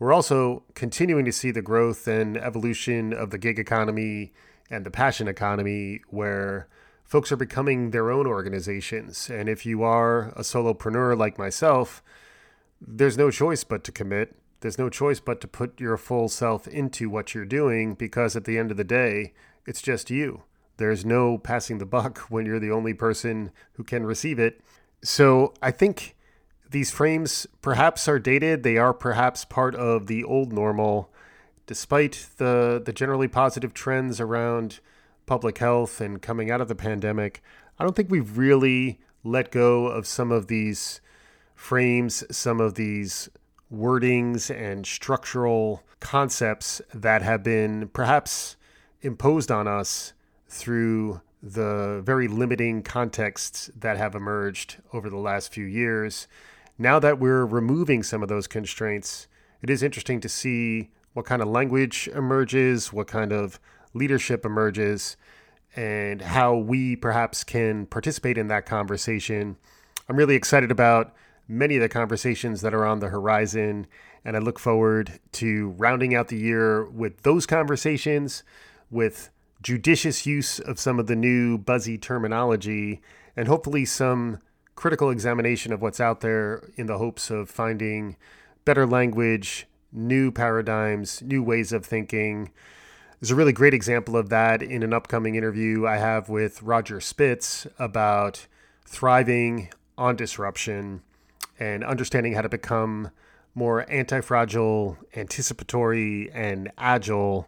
we're 0.00 0.12
also 0.12 0.62
continuing 0.74 1.26
to 1.26 1.32
see 1.32 1.50
the 1.50 1.62
growth 1.62 2.08
and 2.08 2.36
evolution 2.36 3.12
of 3.12 3.30
the 3.30 3.38
gig 3.38 3.58
economy 3.58 4.32
and 4.70 4.84
the 4.84 4.90
passion 4.90 5.28
economy 5.28 6.00
where 6.08 6.68
folks 7.04 7.30
are 7.30 7.36
becoming 7.36 7.90
their 7.90 8.10
own 8.10 8.26
organizations. 8.26 9.28
And 9.28 9.46
if 9.46 9.66
you 9.66 9.82
are 9.82 10.28
a 10.30 10.40
solopreneur 10.40 11.18
like 11.18 11.38
myself, 11.38 12.02
there's 12.80 13.18
no 13.18 13.30
choice 13.30 13.64
but 13.64 13.84
to 13.84 13.92
commit. 13.92 14.36
There's 14.60 14.78
no 14.78 14.88
choice 14.88 15.20
but 15.20 15.40
to 15.40 15.48
put 15.48 15.80
your 15.80 15.96
full 15.96 16.28
self 16.28 16.66
into 16.68 17.08
what 17.08 17.34
you're 17.34 17.44
doing 17.44 17.94
because 17.94 18.36
at 18.36 18.44
the 18.44 18.58
end 18.58 18.70
of 18.70 18.76
the 18.76 18.84
day, 18.84 19.32
it's 19.66 19.82
just 19.82 20.10
you. 20.10 20.42
There's 20.76 21.04
no 21.04 21.38
passing 21.38 21.78
the 21.78 21.86
buck 21.86 22.18
when 22.30 22.46
you're 22.46 22.60
the 22.60 22.70
only 22.70 22.94
person 22.94 23.50
who 23.72 23.84
can 23.84 24.04
receive 24.04 24.38
it. 24.38 24.60
So 25.02 25.54
I 25.62 25.70
think 25.70 26.16
these 26.70 26.90
frames 26.90 27.46
perhaps 27.62 28.06
are 28.08 28.18
dated. 28.18 28.62
They 28.62 28.76
are 28.76 28.94
perhaps 28.94 29.44
part 29.44 29.74
of 29.74 30.06
the 30.06 30.24
old 30.24 30.52
normal, 30.52 31.10
despite 31.66 32.28
the, 32.36 32.82
the 32.84 32.92
generally 32.92 33.28
positive 33.28 33.74
trends 33.74 34.20
around 34.20 34.80
public 35.26 35.58
health 35.58 36.00
and 36.00 36.20
coming 36.20 36.50
out 36.50 36.60
of 36.60 36.68
the 36.68 36.74
pandemic. 36.74 37.42
I 37.78 37.84
don't 37.84 37.96
think 37.96 38.10
we've 38.10 38.36
really 38.36 39.00
let 39.24 39.50
go 39.50 39.86
of 39.86 40.06
some 40.06 40.32
of 40.32 40.48
these 40.48 41.00
frames, 41.60 42.24
some 42.30 42.60
of 42.60 42.74
these 42.74 43.28
wordings 43.72 44.50
and 44.54 44.86
structural 44.86 45.82
concepts 46.00 46.80
that 46.94 47.22
have 47.22 47.42
been 47.42 47.88
perhaps 47.88 48.56
imposed 49.02 49.50
on 49.50 49.68
us 49.68 50.12
through 50.48 51.20
the 51.42 52.02
very 52.04 52.28
limiting 52.28 52.82
contexts 52.82 53.70
that 53.78 53.96
have 53.96 54.14
emerged 54.14 54.76
over 54.92 55.08
the 55.08 55.16
last 55.16 55.52
few 55.52 55.64
years 55.64 56.26
now 56.80 56.98
that 56.98 57.18
we're 57.18 57.44
removing 57.44 58.02
some 58.02 58.22
of 58.22 58.30
those 58.30 58.46
constraints, 58.46 59.28
it 59.60 59.68
is 59.68 59.82
interesting 59.82 60.18
to 60.20 60.30
see 60.30 60.88
what 61.12 61.26
kind 61.26 61.42
of 61.42 61.48
language 61.48 62.08
emerges, 62.14 62.90
what 62.90 63.06
kind 63.06 63.34
of 63.34 63.60
leadership 63.92 64.46
emerges, 64.46 65.18
and 65.76 66.22
how 66.22 66.56
we 66.56 66.96
perhaps 66.96 67.44
can 67.44 67.84
participate 67.84 68.38
in 68.38 68.48
that 68.48 68.64
conversation. 68.64 69.58
I'm 70.08 70.16
really 70.16 70.36
excited 70.36 70.70
about 70.70 71.14
many 71.50 71.74
of 71.74 71.82
the 71.82 71.88
conversations 71.88 72.60
that 72.60 72.72
are 72.72 72.86
on 72.86 73.00
the 73.00 73.08
horizon, 73.08 73.88
and 74.24 74.36
I 74.36 74.38
look 74.38 74.58
forward 74.58 75.18
to 75.32 75.70
rounding 75.70 76.14
out 76.14 76.28
the 76.28 76.38
year 76.38 76.88
with 76.88 77.22
those 77.22 77.44
conversations, 77.44 78.44
with 78.88 79.30
judicious 79.60 80.24
use 80.24 80.60
of 80.60 80.78
some 80.78 81.00
of 81.00 81.08
the 81.08 81.16
new 81.16 81.58
buzzy 81.58 81.98
terminology, 81.98 83.02
and 83.36 83.48
hopefully 83.48 83.84
some 83.84 84.38
critical 84.76 85.10
examination 85.10 85.72
of 85.72 85.82
what's 85.82 85.98
out 86.00 86.20
there 86.20 86.70
in 86.76 86.86
the 86.86 86.98
hopes 86.98 87.30
of 87.30 87.50
finding 87.50 88.16
better 88.64 88.86
language, 88.86 89.66
new 89.92 90.30
paradigms, 90.30 91.20
new 91.20 91.42
ways 91.42 91.72
of 91.72 91.84
thinking. 91.84 92.52
There's 93.18 93.32
a 93.32 93.36
really 93.36 93.52
great 93.52 93.74
example 93.74 94.16
of 94.16 94.28
that 94.28 94.62
in 94.62 94.84
an 94.84 94.92
upcoming 94.92 95.34
interview 95.34 95.84
I 95.84 95.96
have 95.96 96.28
with 96.28 96.62
Roger 96.62 97.00
Spitz 97.00 97.66
about 97.76 98.46
thriving 98.86 99.70
on 99.98 100.14
disruption 100.14 101.02
and 101.60 101.84
understanding 101.84 102.32
how 102.32 102.42
to 102.42 102.48
become 102.48 103.10
more 103.54 103.88
anti 103.90 104.20
fragile, 104.20 104.96
anticipatory, 105.14 106.30
and 106.32 106.72
agile 106.78 107.46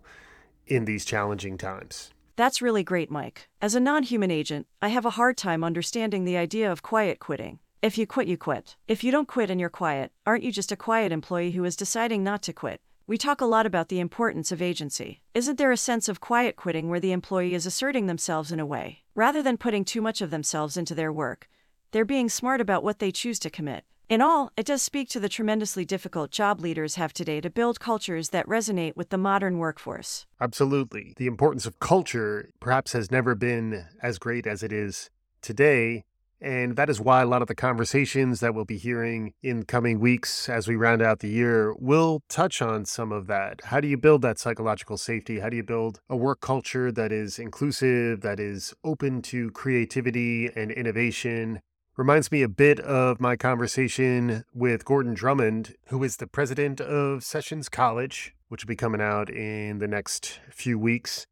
in 0.66 0.84
these 0.84 1.04
challenging 1.04 1.58
times. 1.58 2.12
That's 2.36 2.62
really 2.62 2.84
great, 2.84 3.10
Mike. 3.10 3.48
As 3.60 3.74
a 3.74 3.80
non 3.80 4.04
human 4.04 4.30
agent, 4.30 4.66
I 4.80 4.88
have 4.88 5.06
a 5.06 5.10
hard 5.10 5.36
time 5.36 5.64
understanding 5.64 6.24
the 6.24 6.36
idea 6.36 6.70
of 6.70 6.82
quiet 6.82 7.18
quitting. 7.18 7.58
If 7.82 7.98
you 7.98 8.06
quit, 8.06 8.28
you 8.28 8.36
quit. 8.36 8.76
If 8.86 9.02
you 9.02 9.10
don't 9.10 9.26
quit 9.26 9.50
and 9.50 9.58
you're 9.58 9.68
quiet, 9.68 10.12
aren't 10.24 10.44
you 10.44 10.52
just 10.52 10.70
a 10.70 10.76
quiet 10.76 11.10
employee 11.10 11.50
who 11.50 11.64
is 11.64 11.74
deciding 11.74 12.22
not 12.22 12.42
to 12.42 12.52
quit? 12.52 12.80
We 13.08 13.18
talk 13.18 13.40
a 13.40 13.46
lot 13.46 13.66
about 13.66 13.88
the 13.88 13.98
importance 13.98 14.52
of 14.52 14.62
agency. 14.62 15.20
Isn't 15.34 15.58
there 15.58 15.72
a 15.72 15.76
sense 15.76 16.08
of 16.08 16.20
quiet 16.20 16.54
quitting 16.54 16.88
where 16.88 17.00
the 17.00 17.10
employee 17.10 17.54
is 17.54 17.66
asserting 17.66 18.06
themselves 18.06 18.52
in 18.52 18.60
a 18.60 18.66
way? 18.66 19.02
Rather 19.16 19.42
than 19.42 19.56
putting 19.56 19.84
too 19.84 20.00
much 20.00 20.22
of 20.22 20.30
themselves 20.30 20.76
into 20.76 20.94
their 20.94 21.12
work, 21.12 21.48
they're 21.90 22.04
being 22.04 22.28
smart 22.28 22.60
about 22.60 22.84
what 22.84 23.00
they 23.00 23.10
choose 23.10 23.40
to 23.40 23.50
commit. 23.50 23.84
In 24.12 24.20
all, 24.20 24.52
it 24.58 24.66
does 24.66 24.82
speak 24.82 25.08
to 25.08 25.20
the 25.20 25.28
tremendously 25.30 25.86
difficult 25.86 26.30
job 26.30 26.60
leaders 26.60 26.96
have 26.96 27.14
today 27.14 27.40
to 27.40 27.48
build 27.48 27.80
cultures 27.80 28.28
that 28.28 28.46
resonate 28.46 28.94
with 28.94 29.08
the 29.08 29.16
modern 29.16 29.56
workforce. 29.56 30.26
Absolutely. 30.38 31.14
The 31.16 31.26
importance 31.26 31.64
of 31.64 31.80
culture 31.80 32.50
perhaps 32.60 32.92
has 32.92 33.10
never 33.10 33.34
been 33.34 33.86
as 34.02 34.18
great 34.18 34.46
as 34.46 34.62
it 34.62 34.70
is 34.70 35.08
today. 35.40 36.04
And 36.42 36.76
that 36.76 36.90
is 36.90 37.00
why 37.00 37.22
a 37.22 37.26
lot 37.26 37.40
of 37.40 37.48
the 37.48 37.54
conversations 37.54 38.40
that 38.40 38.54
we'll 38.54 38.66
be 38.66 38.76
hearing 38.76 39.32
in 39.42 39.62
coming 39.62 39.98
weeks 39.98 40.46
as 40.46 40.68
we 40.68 40.76
round 40.76 41.00
out 41.00 41.20
the 41.20 41.30
year 41.30 41.74
will 41.78 42.20
touch 42.28 42.60
on 42.60 42.84
some 42.84 43.12
of 43.12 43.28
that. 43.28 43.62
How 43.64 43.80
do 43.80 43.88
you 43.88 43.96
build 43.96 44.20
that 44.20 44.38
psychological 44.38 44.98
safety? 44.98 45.40
How 45.40 45.48
do 45.48 45.56
you 45.56 45.62
build 45.62 46.00
a 46.10 46.16
work 46.16 46.42
culture 46.42 46.92
that 46.92 47.12
is 47.12 47.38
inclusive, 47.38 48.20
that 48.20 48.38
is 48.38 48.74
open 48.84 49.22
to 49.22 49.50
creativity 49.52 50.50
and 50.54 50.70
innovation? 50.70 51.62
Reminds 51.94 52.32
me 52.32 52.40
a 52.40 52.48
bit 52.48 52.80
of 52.80 53.20
my 53.20 53.36
conversation 53.36 54.46
with 54.54 54.86
Gordon 54.86 55.12
Drummond, 55.12 55.74
who 55.88 56.02
is 56.02 56.16
the 56.16 56.26
president 56.26 56.80
of 56.80 57.22
Sessions 57.22 57.68
College, 57.68 58.34
which 58.48 58.64
will 58.64 58.68
be 58.68 58.76
coming 58.76 59.02
out 59.02 59.28
in 59.28 59.78
the 59.78 59.86
next 59.86 60.40
few 60.50 60.78
weeks. 60.78 61.26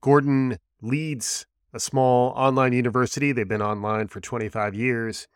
Gordon 0.00 0.58
leads 0.80 1.46
a 1.72 1.80
small 1.80 2.30
online 2.36 2.72
university. 2.72 3.32
They've 3.32 3.48
been 3.48 3.60
online 3.60 4.06
for 4.06 4.20
25 4.20 4.72
years. 4.72 5.26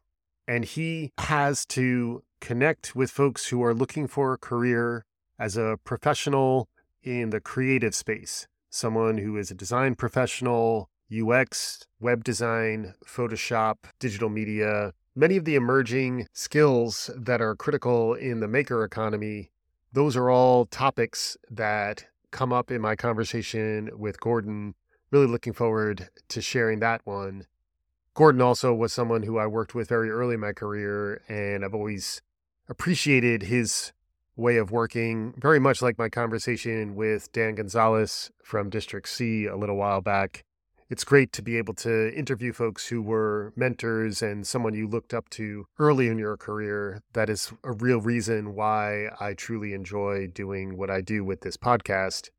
And 0.46 0.64
he 0.64 1.10
has 1.18 1.66
to 1.66 2.22
connect 2.40 2.94
with 2.94 3.10
folks 3.10 3.48
who 3.48 3.60
are 3.64 3.74
looking 3.74 4.06
for 4.06 4.32
a 4.32 4.38
career 4.38 5.04
as 5.40 5.56
a 5.56 5.80
professional 5.82 6.68
in 7.02 7.30
the 7.30 7.40
creative 7.40 7.96
space, 7.96 8.46
someone 8.70 9.18
who 9.18 9.36
is 9.38 9.50
a 9.50 9.56
design 9.56 9.96
professional, 9.96 10.88
UX, 11.12 11.86
web 12.00 12.22
design, 12.22 12.94
Photoshop, 13.04 13.76
digital 13.98 14.28
media, 14.28 14.92
many 15.14 15.36
of 15.36 15.44
the 15.44 15.54
emerging 15.54 16.26
skills 16.32 17.10
that 17.16 17.40
are 17.40 17.56
critical 17.56 18.14
in 18.14 18.40
the 18.40 18.48
maker 18.48 18.84
economy, 18.84 19.50
those 19.92 20.16
are 20.16 20.30
all 20.30 20.66
topics 20.66 21.36
that 21.50 22.06
come 22.30 22.52
up 22.52 22.70
in 22.70 22.80
my 22.80 22.94
conversation 22.94 23.90
with 23.96 24.20
Gordon. 24.20 24.74
Really 25.10 25.26
looking 25.26 25.54
forward 25.54 26.10
to 26.28 26.42
sharing 26.42 26.80
that 26.80 27.00
one. 27.04 27.46
Gordon 28.12 28.42
also 28.42 28.74
was 28.74 28.92
someone 28.92 29.22
who 29.22 29.38
I 29.38 29.46
worked 29.46 29.74
with 29.74 29.88
very 29.88 30.10
early 30.10 30.34
in 30.34 30.40
my 30.40 30.52
career, 30.52 31.22
and 31.28 31.64
I've 31.64 31.74
always 31.74 32.20
appreciated 32.68 33.44
his 33.44 33.92
way 34.36 34.56
of 34.56 34.70
working, 34.70 35.34
very 35.38 35.58
much 35.58 35.80
like 35.80 35.98
my 35.98 36.08
conversation 36.08 36.94
with 36.94 37.32
Dan 37.32 37.54
Gonzalez 37.54 38.30
from 38.42 38.70
District 38.70 39.08
C 39.08 39.46
a 39.46 39.56
little 39.56 39.76
while 39.76 40.00
back 40.00 40.44
it's 40.90 41.04
great 41.04 41.32
to 41.32 41.42
be 41.42 41.58
able 41.58 41.74
to 41.74 42.14
interview 42.14 42.52
folks 42.52 42.88
who 42.88 43.02
were 43.02 43.52
mentors 43.56 44.22
and 44.22 44.46
someone 44.46 44.74
you 44.74 44.88
looked 44.88 45.12
up 45.12 45.28
to 45.30 45.66
early 45.78 46.08
in 46.08 46.18
your 46.18 46.36
career. 46.36 47.02
That 47.12 47.28
is 47.28 47.52
a 47.62 47.72
real 47.72 48.00
reason 48.00 48.54
why 48.54 49.08
I 49.20 49.34
truly 49.34 49.74
enjoy 49.74 50.28
doing 50.28 50.78
what 50.78 50.90
I 50.90 51.02
do 51.02 51.24
with 51.24 51.42
this 51.42 51.58
podcast. 51.58 52.30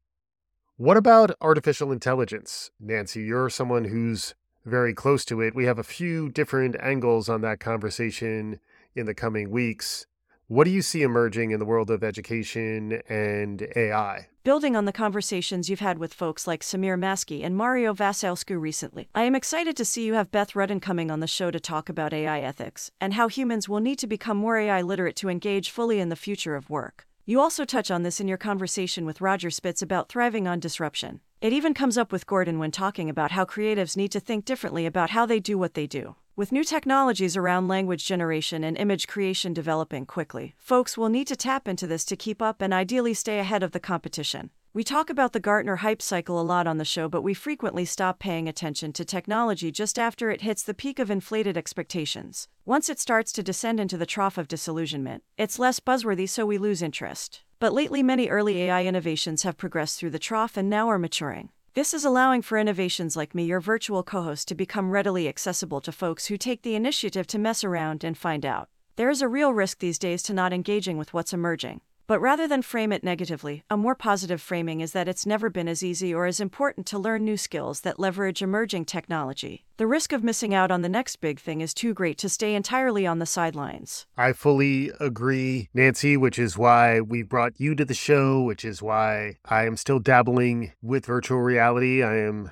What 0.78 0.98
about 0.98 1.32
artificial 1.42 1.92
intelligence? 1.92 2.72
Nancy, 2.80 3.22
you're 3.22 3.50
someone 3.50 3.86
who's 3.86 4.34
very 4.66 4.94
close 4.94 5.26
to 5.26 5.42
it. 5.42 5.54
We 5.54 5.66
have 5.66 5.78
a 5.78 5.84
few 5.84 6.30
different 6.30 6.76
angles 6.82 7.30
on 7.30 7.42
that 7.42 7.60
conversation 7.60 8.60
in 8.96 9.06
the 9.06 9.14
coming 9.14 9.52
weeks. 9.52 10.08
What 10.50 10.64
do 10.64 10.72
you 10.72 10.82
see 10.82 11.04
emerging 11.04 11.52
in 11.52 11.60
the 11.60 11.66
world 11.66 11.92
of 11.92 12.04
education 12.04 13.04
and 13.08 13.68
AI? 13.76 14.30
Building 14.44 14.76
on 14.76 14.86
the 14.86 14.92
conversations 14.92 15.70
you've 15.70 15.80
had 15.80 16.00
with 16.00 16.12
folks 16.12 16.48
like 16.48 16.64
Sameer 16.64 17.00
Maskey 17.00 17.44
and 17.44 17.56
Mario 17.56 17.94
Vasilescu 17.94 18.60
recently, 18.60 19.10
I 19.14 19.26
am 19.26 19.36
excited 19.36 19.78
to 19.78 19.86
see 19.86 20.08
you 20.08 20.16
have 20.16 20.32
Beth 20.32 20.56
Rudden 20.56 20.80
coming 20.80 21.12
on 21.12 21.20
the 21.20 21.28
show 21.28 21.52
to 21.52 21.60
talk 21.60 21.88
about 21.88 22.14
AI 22.14 22.40
ethics 22.40 22.90
and 23.00 23.14
how 23.14 23.28
humans 23.28 23.70
will 23.70 23.80
need 23.80 24.00
to 24.00 24.08
become 24.08 24.38
more 24.38 24.58
AI 24.58 24.82
literate 24.82 25.16
to 25.18 25.30
engage 25.30 25.70
fully 25.70 26.00
in 26.00 26.10
the 26.10 26.16
future 26.16 26.56
of 26.56 26.72
work. 26.72 27.06
You 27.28 27.40
also 27.40 27.64
touch 27.64 27.92
on 27.92 28.02
this 28.02 28.20
in 28.20 28.28
your 28.28 28.40
conversation 28.40 29.06
with 29.06 29.22
Roger 29.22 29.52
Spitz 29.52 29.84
about 29.84 30.10
thriving 30.10 30.48
on 30.48 30.60
disruption. 30.60 31.22
It 31.42 31.54
even 31.54 31.76
comes 31.76 31.96
up 31.96 32.12
with 32.12 32.26
Gordon 32.26 32.58
when 32.58 32.72
talking 32.72 33.08
about 33.08 33.30
how 33.30 33.46
creatives 33.46 33.96
need 33.96 34.12
to 34.14 34.20
think 34.20 34.46
differently 34.46 34.88
about 34.88 35.12
how 35.12 35.28
they 35.28 35.40
do 35.40 35.60
what 35.60 35.76
they 35.76 35.86
do. 35.86 36.16
With 36.40 36.54
new 36.54 36.64
technologies 36.64 37.36
around 37.36 37.68
language 37.68 38.06
generation 38.06 38.64
and 38.64 38.78
image 38.78 39.10
creation 39.10 39.54
developing 39.54 40.06
quickly, 40.06 40.56
folks 40.58 40.98
will 40.98 41.10
need 41.10 41.28
to 41.28 41.36
tap 41.36 41.68
into 41.68 41.86
this 41.86 42.06
to 42.06 42.16
keep 42.16 42.42
up 42.42 42.62
and 42.62 42.74
ideally 42.74 43.14
stay 43.14 43.40
ahead 43.40 43.62
of 43.62 43.74
the 43.74 43.80
competition. 43.82 44.50
We 44.74 44.86
talk 44.86 45.10
about 45.10 45.34
the 45.34 45.42
Gartner 45.42 45.76
hype 45.76 46.02
cycle 46.02 46.40
a 46.40 46.42
lot 46.42 46.66
on 46.66 46.78
the 46.78 46.86
show, 46.86 47.10
but 47.10 47.24
we 47.24 47.34
frequently 47.34 47.84
stop 47.84 48.20
paying 48.20 48.48
attention 48.48 48.94
to 48.94 49.04
technology 49.04 49.70
just 49.70 50.00
after 50.00 50.30
it 50.30 50.40
hits 50.40 50.64
the 50.64 50.74
peak 50.74 50.98
of 50.98 51.12
inflated 51.12 51.58
expectations. 51.58 52.48
Once 52.64 52.88
it 52.88 53.02
starts 53.02 53.34
to 53.34 53.44
descend 53.44 53.78
into 53.82 53.98
the 53.98 54.06
trough 54.06 54.38
of 54.38 54.48
disillusionment, 54.48 55.24
it's 55.38 55.60
less 55.60 55.82
buzzworthy, 55.82 56.30
so 56.30 56.46
we 56.46 56.58
lose 56.58 56.82
interest. 56.82 57.44
But 57.60 57.74
lately, 57.74 58.02
many 58.02 58.30
early 58.30 58.62
AI 58.62 58.86
innovations 58.86 59.44
have 59.44 59.58
progressed 59.58 60.00
through 60.00 60.12
the 60.12 60.20
trough 60.20 60.56
and 60.56 60.70
now 60.70 60.88
are 60.88 60.98
maturing. 60.98 61.50
This 61.76 61.94
is 61.94 62.04
allowing 62.04 62.42
for 62.42 62.58
innovations 62.58 63.16
like 63.16 63.36
me, 63.36 63.44
your 63.44 63.60
virtual 63.60 64.02
co 64.02 64.24
host, 64.24 64.48
to 64.48 64.56
become 64.56 64.90
readily 64.90 65.28
accessible 65.28 65.80
to 65.82 65.92
folks 65.92 66.26
who 66.26 66.36
take 66.36 66.64
the 66.64 66.74
initiative 66.74 67.28
to 67.28 67.38
mess 67.38 67.64
around 67.64 68.04
and 68.04 68.18
find 68.18 68.44
out. 68.44 68.70
There 68.96 69.12
is 69.12 69.22
a 69.22 69.28
real 69.28 69.54
risk 69.54 69.78
these 69.78 70.00
days 70.00 70.24
to 70.24 70.34
not 70.34 70.52
engaging 70.52 70.98
with 70.98 71.14
what's 71.14 71.32
emerging. 71.32 71.82
But 72.10 72.22
rather 72.22 72.48
than 72.48 72.64
frame 72.64 72.92
it 72.92 73.04
negatively, 73.04 73.62
a 73.70 73.78
more 73.78 73.94
positive 73.94 74.42
framing 74.42 74.82
is 74.82 74.94
that 74.94 75.08
it's 75.08 75.28
never 75.28 75.48
been 75.48 75.68
as 75.68 75.84
easy 75.84 76.12
or 76.12 76.26
as 76.26 76.40
important 76.40 76.88
to 76.88 76.98
learn 76.98 77.24
new 77.24 77.38
skills 77.38 77.82
that 77.82 78.00
leverage 78.00 78.42
emerging 78.42 78.86
technology. 78.86 79.64
The 79.78 79.86
risk 79.86 80.12
of 80.12 80.24
missing 80.24 80.52
out 80.52 80.72
on 80.72 80.82
the 80.82 80.90
next 80.90 81.18
big 81.18 81.40
thing 81.40 81.62
is 81.62 81.72
too 81.72 81.94
great 81.94 82.18
to 82.18 82.28
stay 82.28 82.56
entirely 82.56 83.06
on 83.06 83.20
the 83.20 83.28
sidelines. 83.28 84.08
I 84.18 84.34
fully 84.34 84.90
agree, 85.00 85.70
Nancy, 85.72 86.18
which 86.18 86.40
is 86.40 86.58
why 86.58 87.00
we 87.00 87.22
brought 87.22 87.60
you 87.60 87.76
to 87.76 87.86
the 87.86 87.94
show, 87.94 88.42
which 88.42 88.66
is 88.66 88.82
why 88.82 89.36
I 89.46 89.68
am 89.68 89.78
still 89.78 90.00
dabbling 90.00 90.72
with 90.82 91.06
virtual 91.06 91.42
reality. 91.42 92.02
I 92.02 92.16
am 92.22 92.50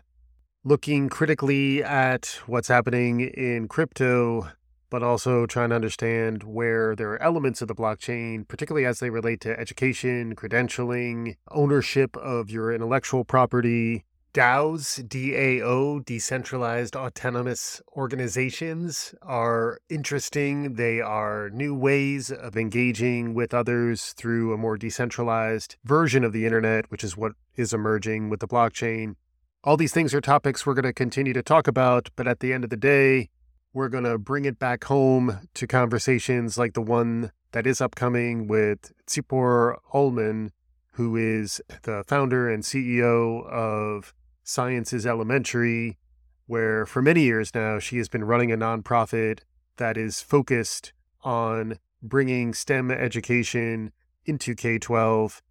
looking 0.63 1.09
critically 1.09 1.81
at 1.81 2.41
what's 2.45 2.67
happening 2.67 3.21
in 3.21 3.67
crypto 3.69 4.49
but 4.89 5.03
also 5.03 5.45
trying 5.45 5.69
to 5.69 5.75
understand 5.75 6.43
where 6.43 6.95
there 6.95 7.11
are 7.11 7.21
elements 7.21 7.61
of 7.61 7.67
the 7.67 7.75
blockchain, 7.75 8.47
particularly 8.47 8.85
as 8.85 8.99
they 8.99 9.09
relate 9.09 9.41
to 9.41 9.59
education, 9.59 10.35
credentialing, 10.35 11.35
ownership 11.51 12.15
of 12.17 12.49
your 12.49 12.73
intellectual 12.73 13.23
property. 13.23 14.05
DAOs, 14.33 15.03
DAO, 15.07 16.05
decentralized 16.05 16.95
autonomous 16.95 17.81
organizations, 17.95 19.15
are 19.23 19.79
interesting. 19.89 20.75
They 20.75 21.01
are 21.01 21.49
new 21.49 21.73
ways 21.73 22.31
of 22.31 22.55
engaging 22.55 23.33
with 23.33 23.53
others 23.53 24.13
through 24.13 24.53
a 24.53 24.57
more 24.57 24.77
decentralized 24.77 25.77
version 25.83 26.23
of 26.23 26.33
the 26.33 26.45
internet, 26.45 26.91
which 26.91 27.03
is 27.03 27.17
what 27.17 27.31
is 27.55 27.73
emerging 27.73 28.29
with 28.29 28.39
the 28.39 28.47
blockchain. 28.47 29.15
All 29.63 29.75
these 29.75 29.91
things 29.91 30.13
are 30.13 30.21
topics 30.21 30.65
we're 30.65 30.75
going 30.75 30.83
to 30.83 30.93
continue 30.93 31.33
to 31.33 31.41
talk 31.41 31.67
about, 31.67 32.09
but 32.15 32.27
at 32.27 32.39
the 32.39 32.53
end 32.53 32.63
of 32.63 32.69
the 32.69 32.77
day, 32.77 33.29
we're 33.77 33.89
going 33.89 34.03
to 34.03 34.17
bring 34.17 34.45
it 34.45 34.57
back 34.57 34.85
home 34.85 35.47
to 35.53 35.67
conversations 35.67 36.57
like 36.57 36.73
the 36.73 36.81
one 36.81 37.31
that 37.51 37.67
is 37.67 37.79
upcoming 37.79 38.47
with 38.47 38.91
Tzipor 39.05 39.75
Ullman, 39.93 40.51
who 40.93 41.15
is 41.15 41.61
the 41.83 42.03
founder 42.07 42.49
and 42.49 42.63
CEO 42.63 43.47
of 43.47 44.15
Sciences 44.43 45.05
Elementary, 45.05 45.99
where 46.47 46.87
for 46.87 47.03
many 47.03 47.21
years 47.21 47.53
now 47.53 47.77
she 47.77 47.97
has 47.97 48.09
been 48.09 48.23
running 48.23 48.51
a 48.51 48.57
nonprofit 48.57 49.41
that 49.75 49.95
is 49.95 50.23
focused 50.23 50.91
on 51.21 51.77
bringing 52.01 52.55
STEM 52.55 52.89
education 52.89 53.91
into 54.25 54.55
K 54.55 54.79
12. 54.79 55.43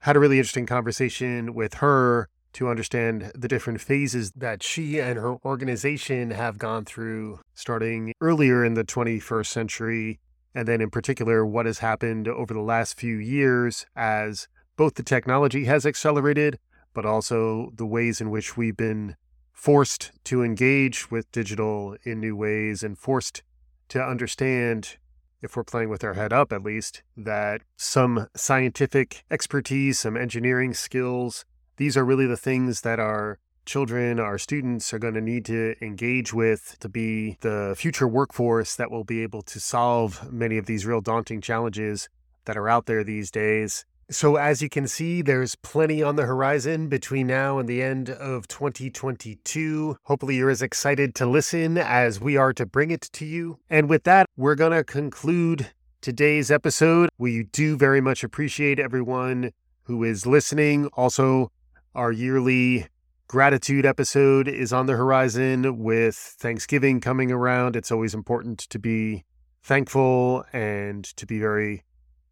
Had 0.00 0.16
a 0.16 0.18
really 0.18 0.38
interesting 0.38 0.66
conversation 0.66 1.54
with 1.54 1.74
her 1.74 2.28
to 2.54 2.68
understand 2.68 3.30
the 3.36 3.46
different 3.46 3.80
phases 3.80 4.32
that 4.34 4.64
she 4.64 4.98
and 4.98 5.16
her 5.16 5.36
organization 5.44 6.32
have 6.32 6.58
gone 6.58 6.84
through 6.84 7.38
starting 7.58 8.12
earlier 8.20 8.64
in 8.64 8.74
the 8.74 8.84
21st 8.84 9.46
century, 9.46 10.20
and 10.54 10.68
then 10.68 10.80
in 10.80 10.90
particular, 10.90 11.44
what 11.44 11.66
has 11.66 11.80
happened 11.80 12.28
over 12.28 12.54
the 12.54 12.60
last 12.60 12.98
few 12.98 13.16
years 13.16 13.84
as 13.96 14.46
both 14.76 14.94
the 14.94 15.02
technology 15.02 15.64
has 15.64 15.84
accelerated, 15.84 16.58
but 16.94 17.04
also 17.04 17.70
the 17.74 17.84
ways 17.84 18.20
in 18.20 18.30
which 18.30 18.56
we've 18.56 18.76
been 18.76 19.16
forced 19.52 20.12
to 20.22 20.42
engage 20.42 21.10
with 21.10 21.30
digital 21.32 21.96
in 22.04 22.20
new 22.20 22.36
ways 22.36 22.84
and 22.84 22.96
forced 22.96 23.42
to 23.88 24.00
understand 24.00 24.96
if 25.42 25.56
we're 25.56 25.64
playing 25.64 25.88
with 25.88 26.04
our 26.04 26.14
head 26.14 26.32
up 26.32 26.52
at 26.52 26.62
least, 26.62 27.02
that 27.16 27.62
some 27.76 28.28
scientific 28.36 29.24
expertise, 29.32 29.98
some 29.98 30.16
engineering 30.16 30.74
skills, 30.74 31.44
these 31.76 31.96
are 31.96 32.04
really 32.04 32.26
the 32.26 32.36
things 32.36 32.82
that 32.82 33.00
our 33.00 33.38
children, 33.68 34.18
our 34.18 34.38
students 34.38 34.92
are 34.92 34.98
going 34.98 35.14
to 35.14 35.20
need 35.20 35.44
to 35.44 35.74
engage 35.80 36.32
with 36.32 36.76
to 36.80 36.88
be 36.88 37.36
the 37.42 37.74
future 37.76 38.08
workforce 38.08 38.74
that 38.74 38.90
will 38.90 39.04
be 39.04 39.22
able 39.22 39.42
to 39.42 39.60
solve 39.60 40.32
many 40.32 40.58
of 40.58 40.66
these 40.66 40.86
real 40.86 41.00
daunting 41.00 41.40
challenges 41.40 42.08
that 42.46 42.56
are 42.56 42.68
out 42.68 42.86
there 42.86 43.04
these 43.04 43.30
days. 43.30 43.84
So, 44.10 44.36
as 44.36 44.62
you 44.62 44.70
can 44.70 44.88
see, 44.88 45.20
there's 45.20 45.54
plenty 45.56 46.02
on 46.02 46.16
the 46.16 46.24
horizon 46.24 46.88
between 46.88 47.26
now 47.26 47.58
and 47.58 47.68
the 47.68 47.82
end 47.82 48.08
of 48.08 48.48
2022. 48.48 49.98
Hopefully, 50.04 50.36
you're 50.36 50.48
as 50.48 50.62
excited 50.62 51.14
to 51.16 51.26
listen 51.26 51.76
as 51.76 52.18
we 52.18 52.38
are 52.38 52.54
to 52.54 52.64
bring 52.64 52.90
it 52.90 53.02
to 53.02 53.26
you. 53.26 53.58
And 53.68 53.86
with 53.86 54.04
that, 54.04 54.26
we're 54.34 54.54
going 54.54 54.72
to 54.72 54.82
conclude 54.82 55.70
today's 56.00 56.50
episode. 56.50 57.10
We 57.18 57.42
do 57.42 57.76
very 57.76 58.00
much 58.00 58.24
appreciate 58.24 58.78
everyone 58.78 59.50
who 59.82 60.04
is 60.04 60.24
listening. 60.24 60.86
Also, 60.94 61.52
our 61.94 62.10
yearly 62.10 62.86
gratitude 63.28 63.84
episode 63.84 64.48
is 64.48 64.72
on 64.72 64.86
the 64.86 64.96
horizon 64.96 65.76
with 65.76 66.16
Thanksgiving 66.16 66.98
coming 66.98 67.30
around. 67.30 67.76
It's 67.76 67.92
always 67.92 68.14
important 68.14 68.58
to 68.60 68.78
be 68.78 69.26
thankful 69.62 70.46
and 70.50 71.04
to 71.04 71.26
be 71.26 71.38
very 71.38 71.84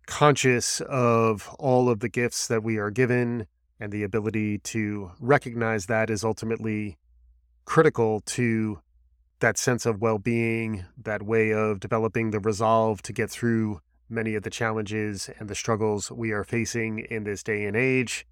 conscious 0.06 0.80
of 0.80 1.54
all 1.58 1.90
of 1.90 2.00
the 2.00 2.08
gifts 2.08 2.48
that 2.48 2.62
we 2.62 2.78
are 2.78 2.90
given 2.90 3.46
and 3.78 3.92
the 3.92 4.04
ability 4.04 4.56
to 4.56 5.10
recognize 5.20 5.84
that 5.84 6.08
is 6.08 6.24
ultimately 6.24 6.96
critical 7.66 8.20
to 8.20 8.80
that 9.40 9.58
sense 9.58 9.84
of 9.84 10.00
well 10.00 10.18
being, 10.18 10.86
that 10.96 11.22
way 11.22 11.52
of 11.52 11.78
developing 11.78 12.30
the 12.30 12.40
resolve 12.40 13.02
to 13.02 13.12
get 13.12 13.30
through 13.30 13.80
many 14.08 14.34
of 14.34 14.44
the 14.44 14.50
challenges 14.50 15.28
and 15.38 15.50
the 15.50 15.54
struggles 15.54 16.10
we 16.10 16.30
are 16.30 16.44
facing 16.44 17.00
in 17.00 17.24
this 17.24 17.42
day 17.42 17.66
and 17.66 17.76
age. 17.76 18.26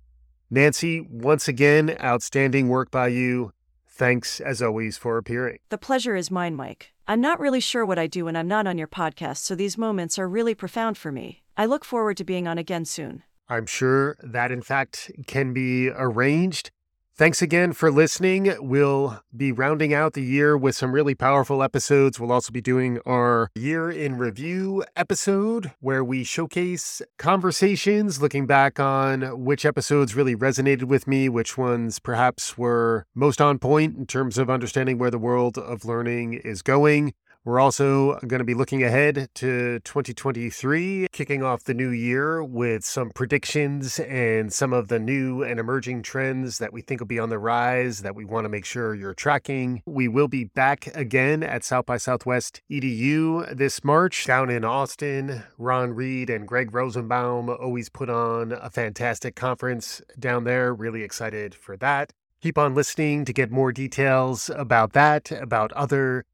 Nancy, 0.54 1.00
once 1.00 1.48
again, 1.48 1.96
outstanding 2.00 2.68
work 2.68 2.92
by 2.92 3.08
you. 3.08 3.50
Thanks, 3.88 4.40
as 4.40 4.62
always, 4.62 4.96
for 4.96 5.18
appearing. 5.18 5.58
The 5.68 5.78
pleasure 5.78 6.14
is 6.14 6.30
mine, 6.30 6.54
Mike. 6.54 6.92
I'm 7.08 7.20
not 7.20 7.40
really 7.40 7.58
sure 7.58 7.84
what 7.84 7.98
I 7.98 8.06
do 8.06 8.26
when 8.26 8.36
I'm 8.36 8.46
not 8.46 8.68
on 8.68 8.78
your 8.78 8.86
podcast, 8.86 9.38
so 9.38 9.56
these 9.56 9.76
moments 9.76 10.16
are 10.16 10.28
really 10.28 10.54
profound 10.54 10.96
for 10.96 11.10
me. 11.10 11.42
I 11.56 11.66
look 11.66 11.84
forward 11.84 12.16
to 12.18 12.24
being 12.24 12.46
on 12.46 12.56
again 12.56 12.84
soon. 12.84 13.24
I'm 13.48 13.66
sure 13.66 14.16
that, 14.22 14.52
in 14.52 14.62
fact, 14.62 15.10
can 15.26 15.52
be 15.52 15.90
arranged. 15.90 16.70
Thanks 17.16 17.40
again 17.40 17.74
for 17.74 17.92
listening. 17.92 18.52
We'll 18.58 19.20
be 19.36 19.52
rounding 19.52 19.94
out 19.94 20.14
the 20.14 20.20
year 20.20 20.58
with 20.58 20.74
some 20.74 20.90
really 20.90 21.14
powerful 21.14 21.62
episodes. 21.62 22.18
We'll 22.18 22.32
also 22.32 22.50
be 22.50 22.60
doing 22.60 22.98
our 23.06 23.50
year 23.54 23.88
in 23.88 24.18
review 24.18 24.82
episode 24.96 25.70
where 25.78 26.02
we 26.02 26.24
showcase 26.24 27.00
conversations, 27.16 28.20
looking 28.20 28.46
back 28.46 28.80
on 28.80 29.44
which 29.44 29.64
episodes 29.64 30.16
really 30.16 30.34
resonated 30.34 30.86
with 30.86 31.06
me, 31.06 31.28
which 31.28 31.56
ones 31.56 32.00
perhaps 32.00 32.58
were 32.58 33.06
most 33.14 33.40
on 33.40 33.60
point 33.60 33.96
in 33.96 34.06
terms 34.06 34.36
of 34.36 34.50
understanding 34.50 34.98
where 34.98 35.12
the 35.12 35.16
world 35.16 35.56
of 35.56 35.84
learning 35.84 36.32
is 36.32 36.62
going. 36.62 37.14
We're 37.46 37.60
also 37.60 38.18
going 38.20 38.38
to 38.38 38.44
be 38.44 38.54
looking 38.54 38.82
ahead 38.82 39.28
to 39.34 39.78
2023, 39.80 41.08
kicking 41.12 41.42
off 41.42 41.64
the 41.64 41.74
new 41.74 41.90
year 41.90 42.42
with 42.42 42.86
some 42.86 43.10
predictions 43.10 44.00
and 44.00 44.50
some 44.50 44.72
of 44.72 44.88
the 44.88 44.98
new 44.98 45.42
and 45.42 45.60
emerging 45.60 46.04
trends 46.04 46.56
that 46.56 46.72
we 46.72 46.80
think 46.80 47.02
will 47.02 47.06
be 47.06 47.18
on 47.18 47.28
the 47.28 47.38
rise 47.38 47.98
that 47.98 48.14
we 48.14 48.24
want 48.24 48.46
to 48.46 48.48
make 48.48 48.64
sure 48.64 48.94
you're 48.94 49.12
tracking. 49.12 49.82
We 49.84 50.08
will 50.08 50.26
be 50.26 50.44
back 50.44 50.86
again 50.96 51.42
at 51.42 51.64
South 51.64 51.84
by 51.84 51.98
Southwest 51.98 52.62
EDU 52.70 53.54
this 53.54 53.84
March 53.84 54.24
down 54.24 54.48
in 54.48 54.64
Austin. 54.64 55.42
Ron 55.58 55.92
Reed 55.92 56.30
and 56.30 56.48
Greg 56.48 56.74
Rosenbaum 56.74 57.50
always 57.50 57.90
put 57.90 58.08
on 58.08 58.52
a 58.52 58.70
fantastic 58.70 59.36
conference 59.36 60.00
down 60.18 60.44
there. 60.44 60.72
Really 60.72 61.02
excited 61.02 61.54
for 61.54 61.76
that. 61.76 62.10
Keep 62.40 62.56
on 62.56 62.74
listening 62.74 63.24
to 63.26 63.32
get 63.32 63.50
more 63.50 63.72
details 63.72 64.50
about 64.54 64.92
that, 64.92 65.30
about 65.30 65.72
other 65.72 66.24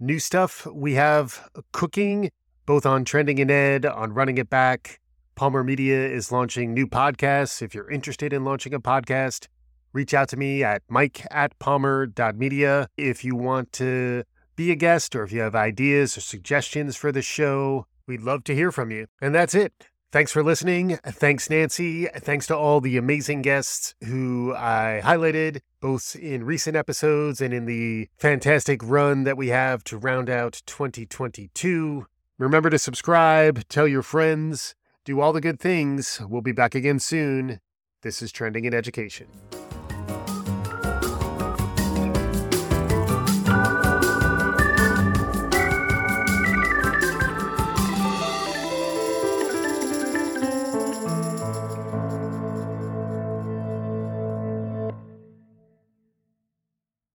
new 0.00 0.18
stuff 0.18 0.66
we 0.66 0.94
have 0.94 1.48
cooking, 1.72 2.30
both 2.66 2.86
on 2.86 3.04
Trending 3.04 3.38
in 3.38 3.50
Ed, 3.50 3.84
on 3.84 4.14
Running 4.14 4.38
It 4.38 4.48
Back. 4.48 4.98
Palmer 5.34 5.62
Media 5.62 6.08
is 6.08 6.32
launching 6.32 6.74
new 6.74 6.86
podcasts. 6.86 7.62
If 7.62 7.74
you're 7.74 7.90
interested 7.90 8.32
in 8.32 8.44
launching 8.44 8.74
a 8.74 8.80
podcast, 8.80 9.46
reach 9.92 10.14
out 10.14 10.28
to 10.30 10.36
me 10.36 10.64
at 10.64 10.82
mike 10.88 11.26
at 11.30 11.58
palmer.media. 11.58 12.88
If 12.96 13.24
you 13.24 13.36
want 13.36 13.72
to 13.74 14.24
be 14.56 14.70
a 14.70 14.76
guest 14.76 15.14
or 15.14 15.22
if 15.22 15.32
you 15.32 15.40
have 15.40 15.54
ideas 15.54 16.16
or 16.16 16.20
suggestions 16.20 16.96
for 16.96 17.12
the 17.12 17.22
show, 17.22 17.86
we'd 18.06 18.22
love 18.22 18.44
to 18.44 18.54
hear 18.54 18.72
from 18.72 18.90
you. 18.90 19.06
And 19.20 19.34
that's 19.34 19.54
it. 19.54 19.89
Thanks 20.12 20.32
for 20.32 20.42
listening. 20.42 20.98
Thanks, 21.04 21.48
Nancy. 21.48 22.06
Thanks 22.06 22.48
to 22.48 22.56
all 22.56 22.80
the 22.80 22.96
amazing 22.96 23.42
guests 23.42 23.94
who 24.04 24.52
I 24.56 25.00
highlighted 25.04 25.60
both 25.80 26.16
in 26.16 26.42
recent 26.42 26.76
episodes 26.76 27.40
and 27.40 27.54
in 27.54 27.64
the 27.64 28.08
fantastic 28.18 28.80
run 28.82 29.22
that 29.22 29.36
we 29.36 29.48
have 29.48 29.84
to 29.84 29.96
round 29.96 30.28
out 30.28 30.62
2022. 30.66 32.06
Remember 32.38 32.70
to 32.70 32.78
subscribe, 32.78 33.68
tell 33.68 33.86
your 33.86 34.02
friends, 34.02 34.74
do 35.04 35.20
all 35.20 35.32
the 35.32 35.40
good 35.40 35.60
things. 35.60 36.20
We'll 36.28 36.42
be 36.42 36.50
back 36.50 36.74
again 36.74 36.98
soon. 36.98 37.60
This 38.02 38.20
is 38.20 38.32
Trending 38.32 38.64
in 38.64 38.74
Education. 38.74 39.28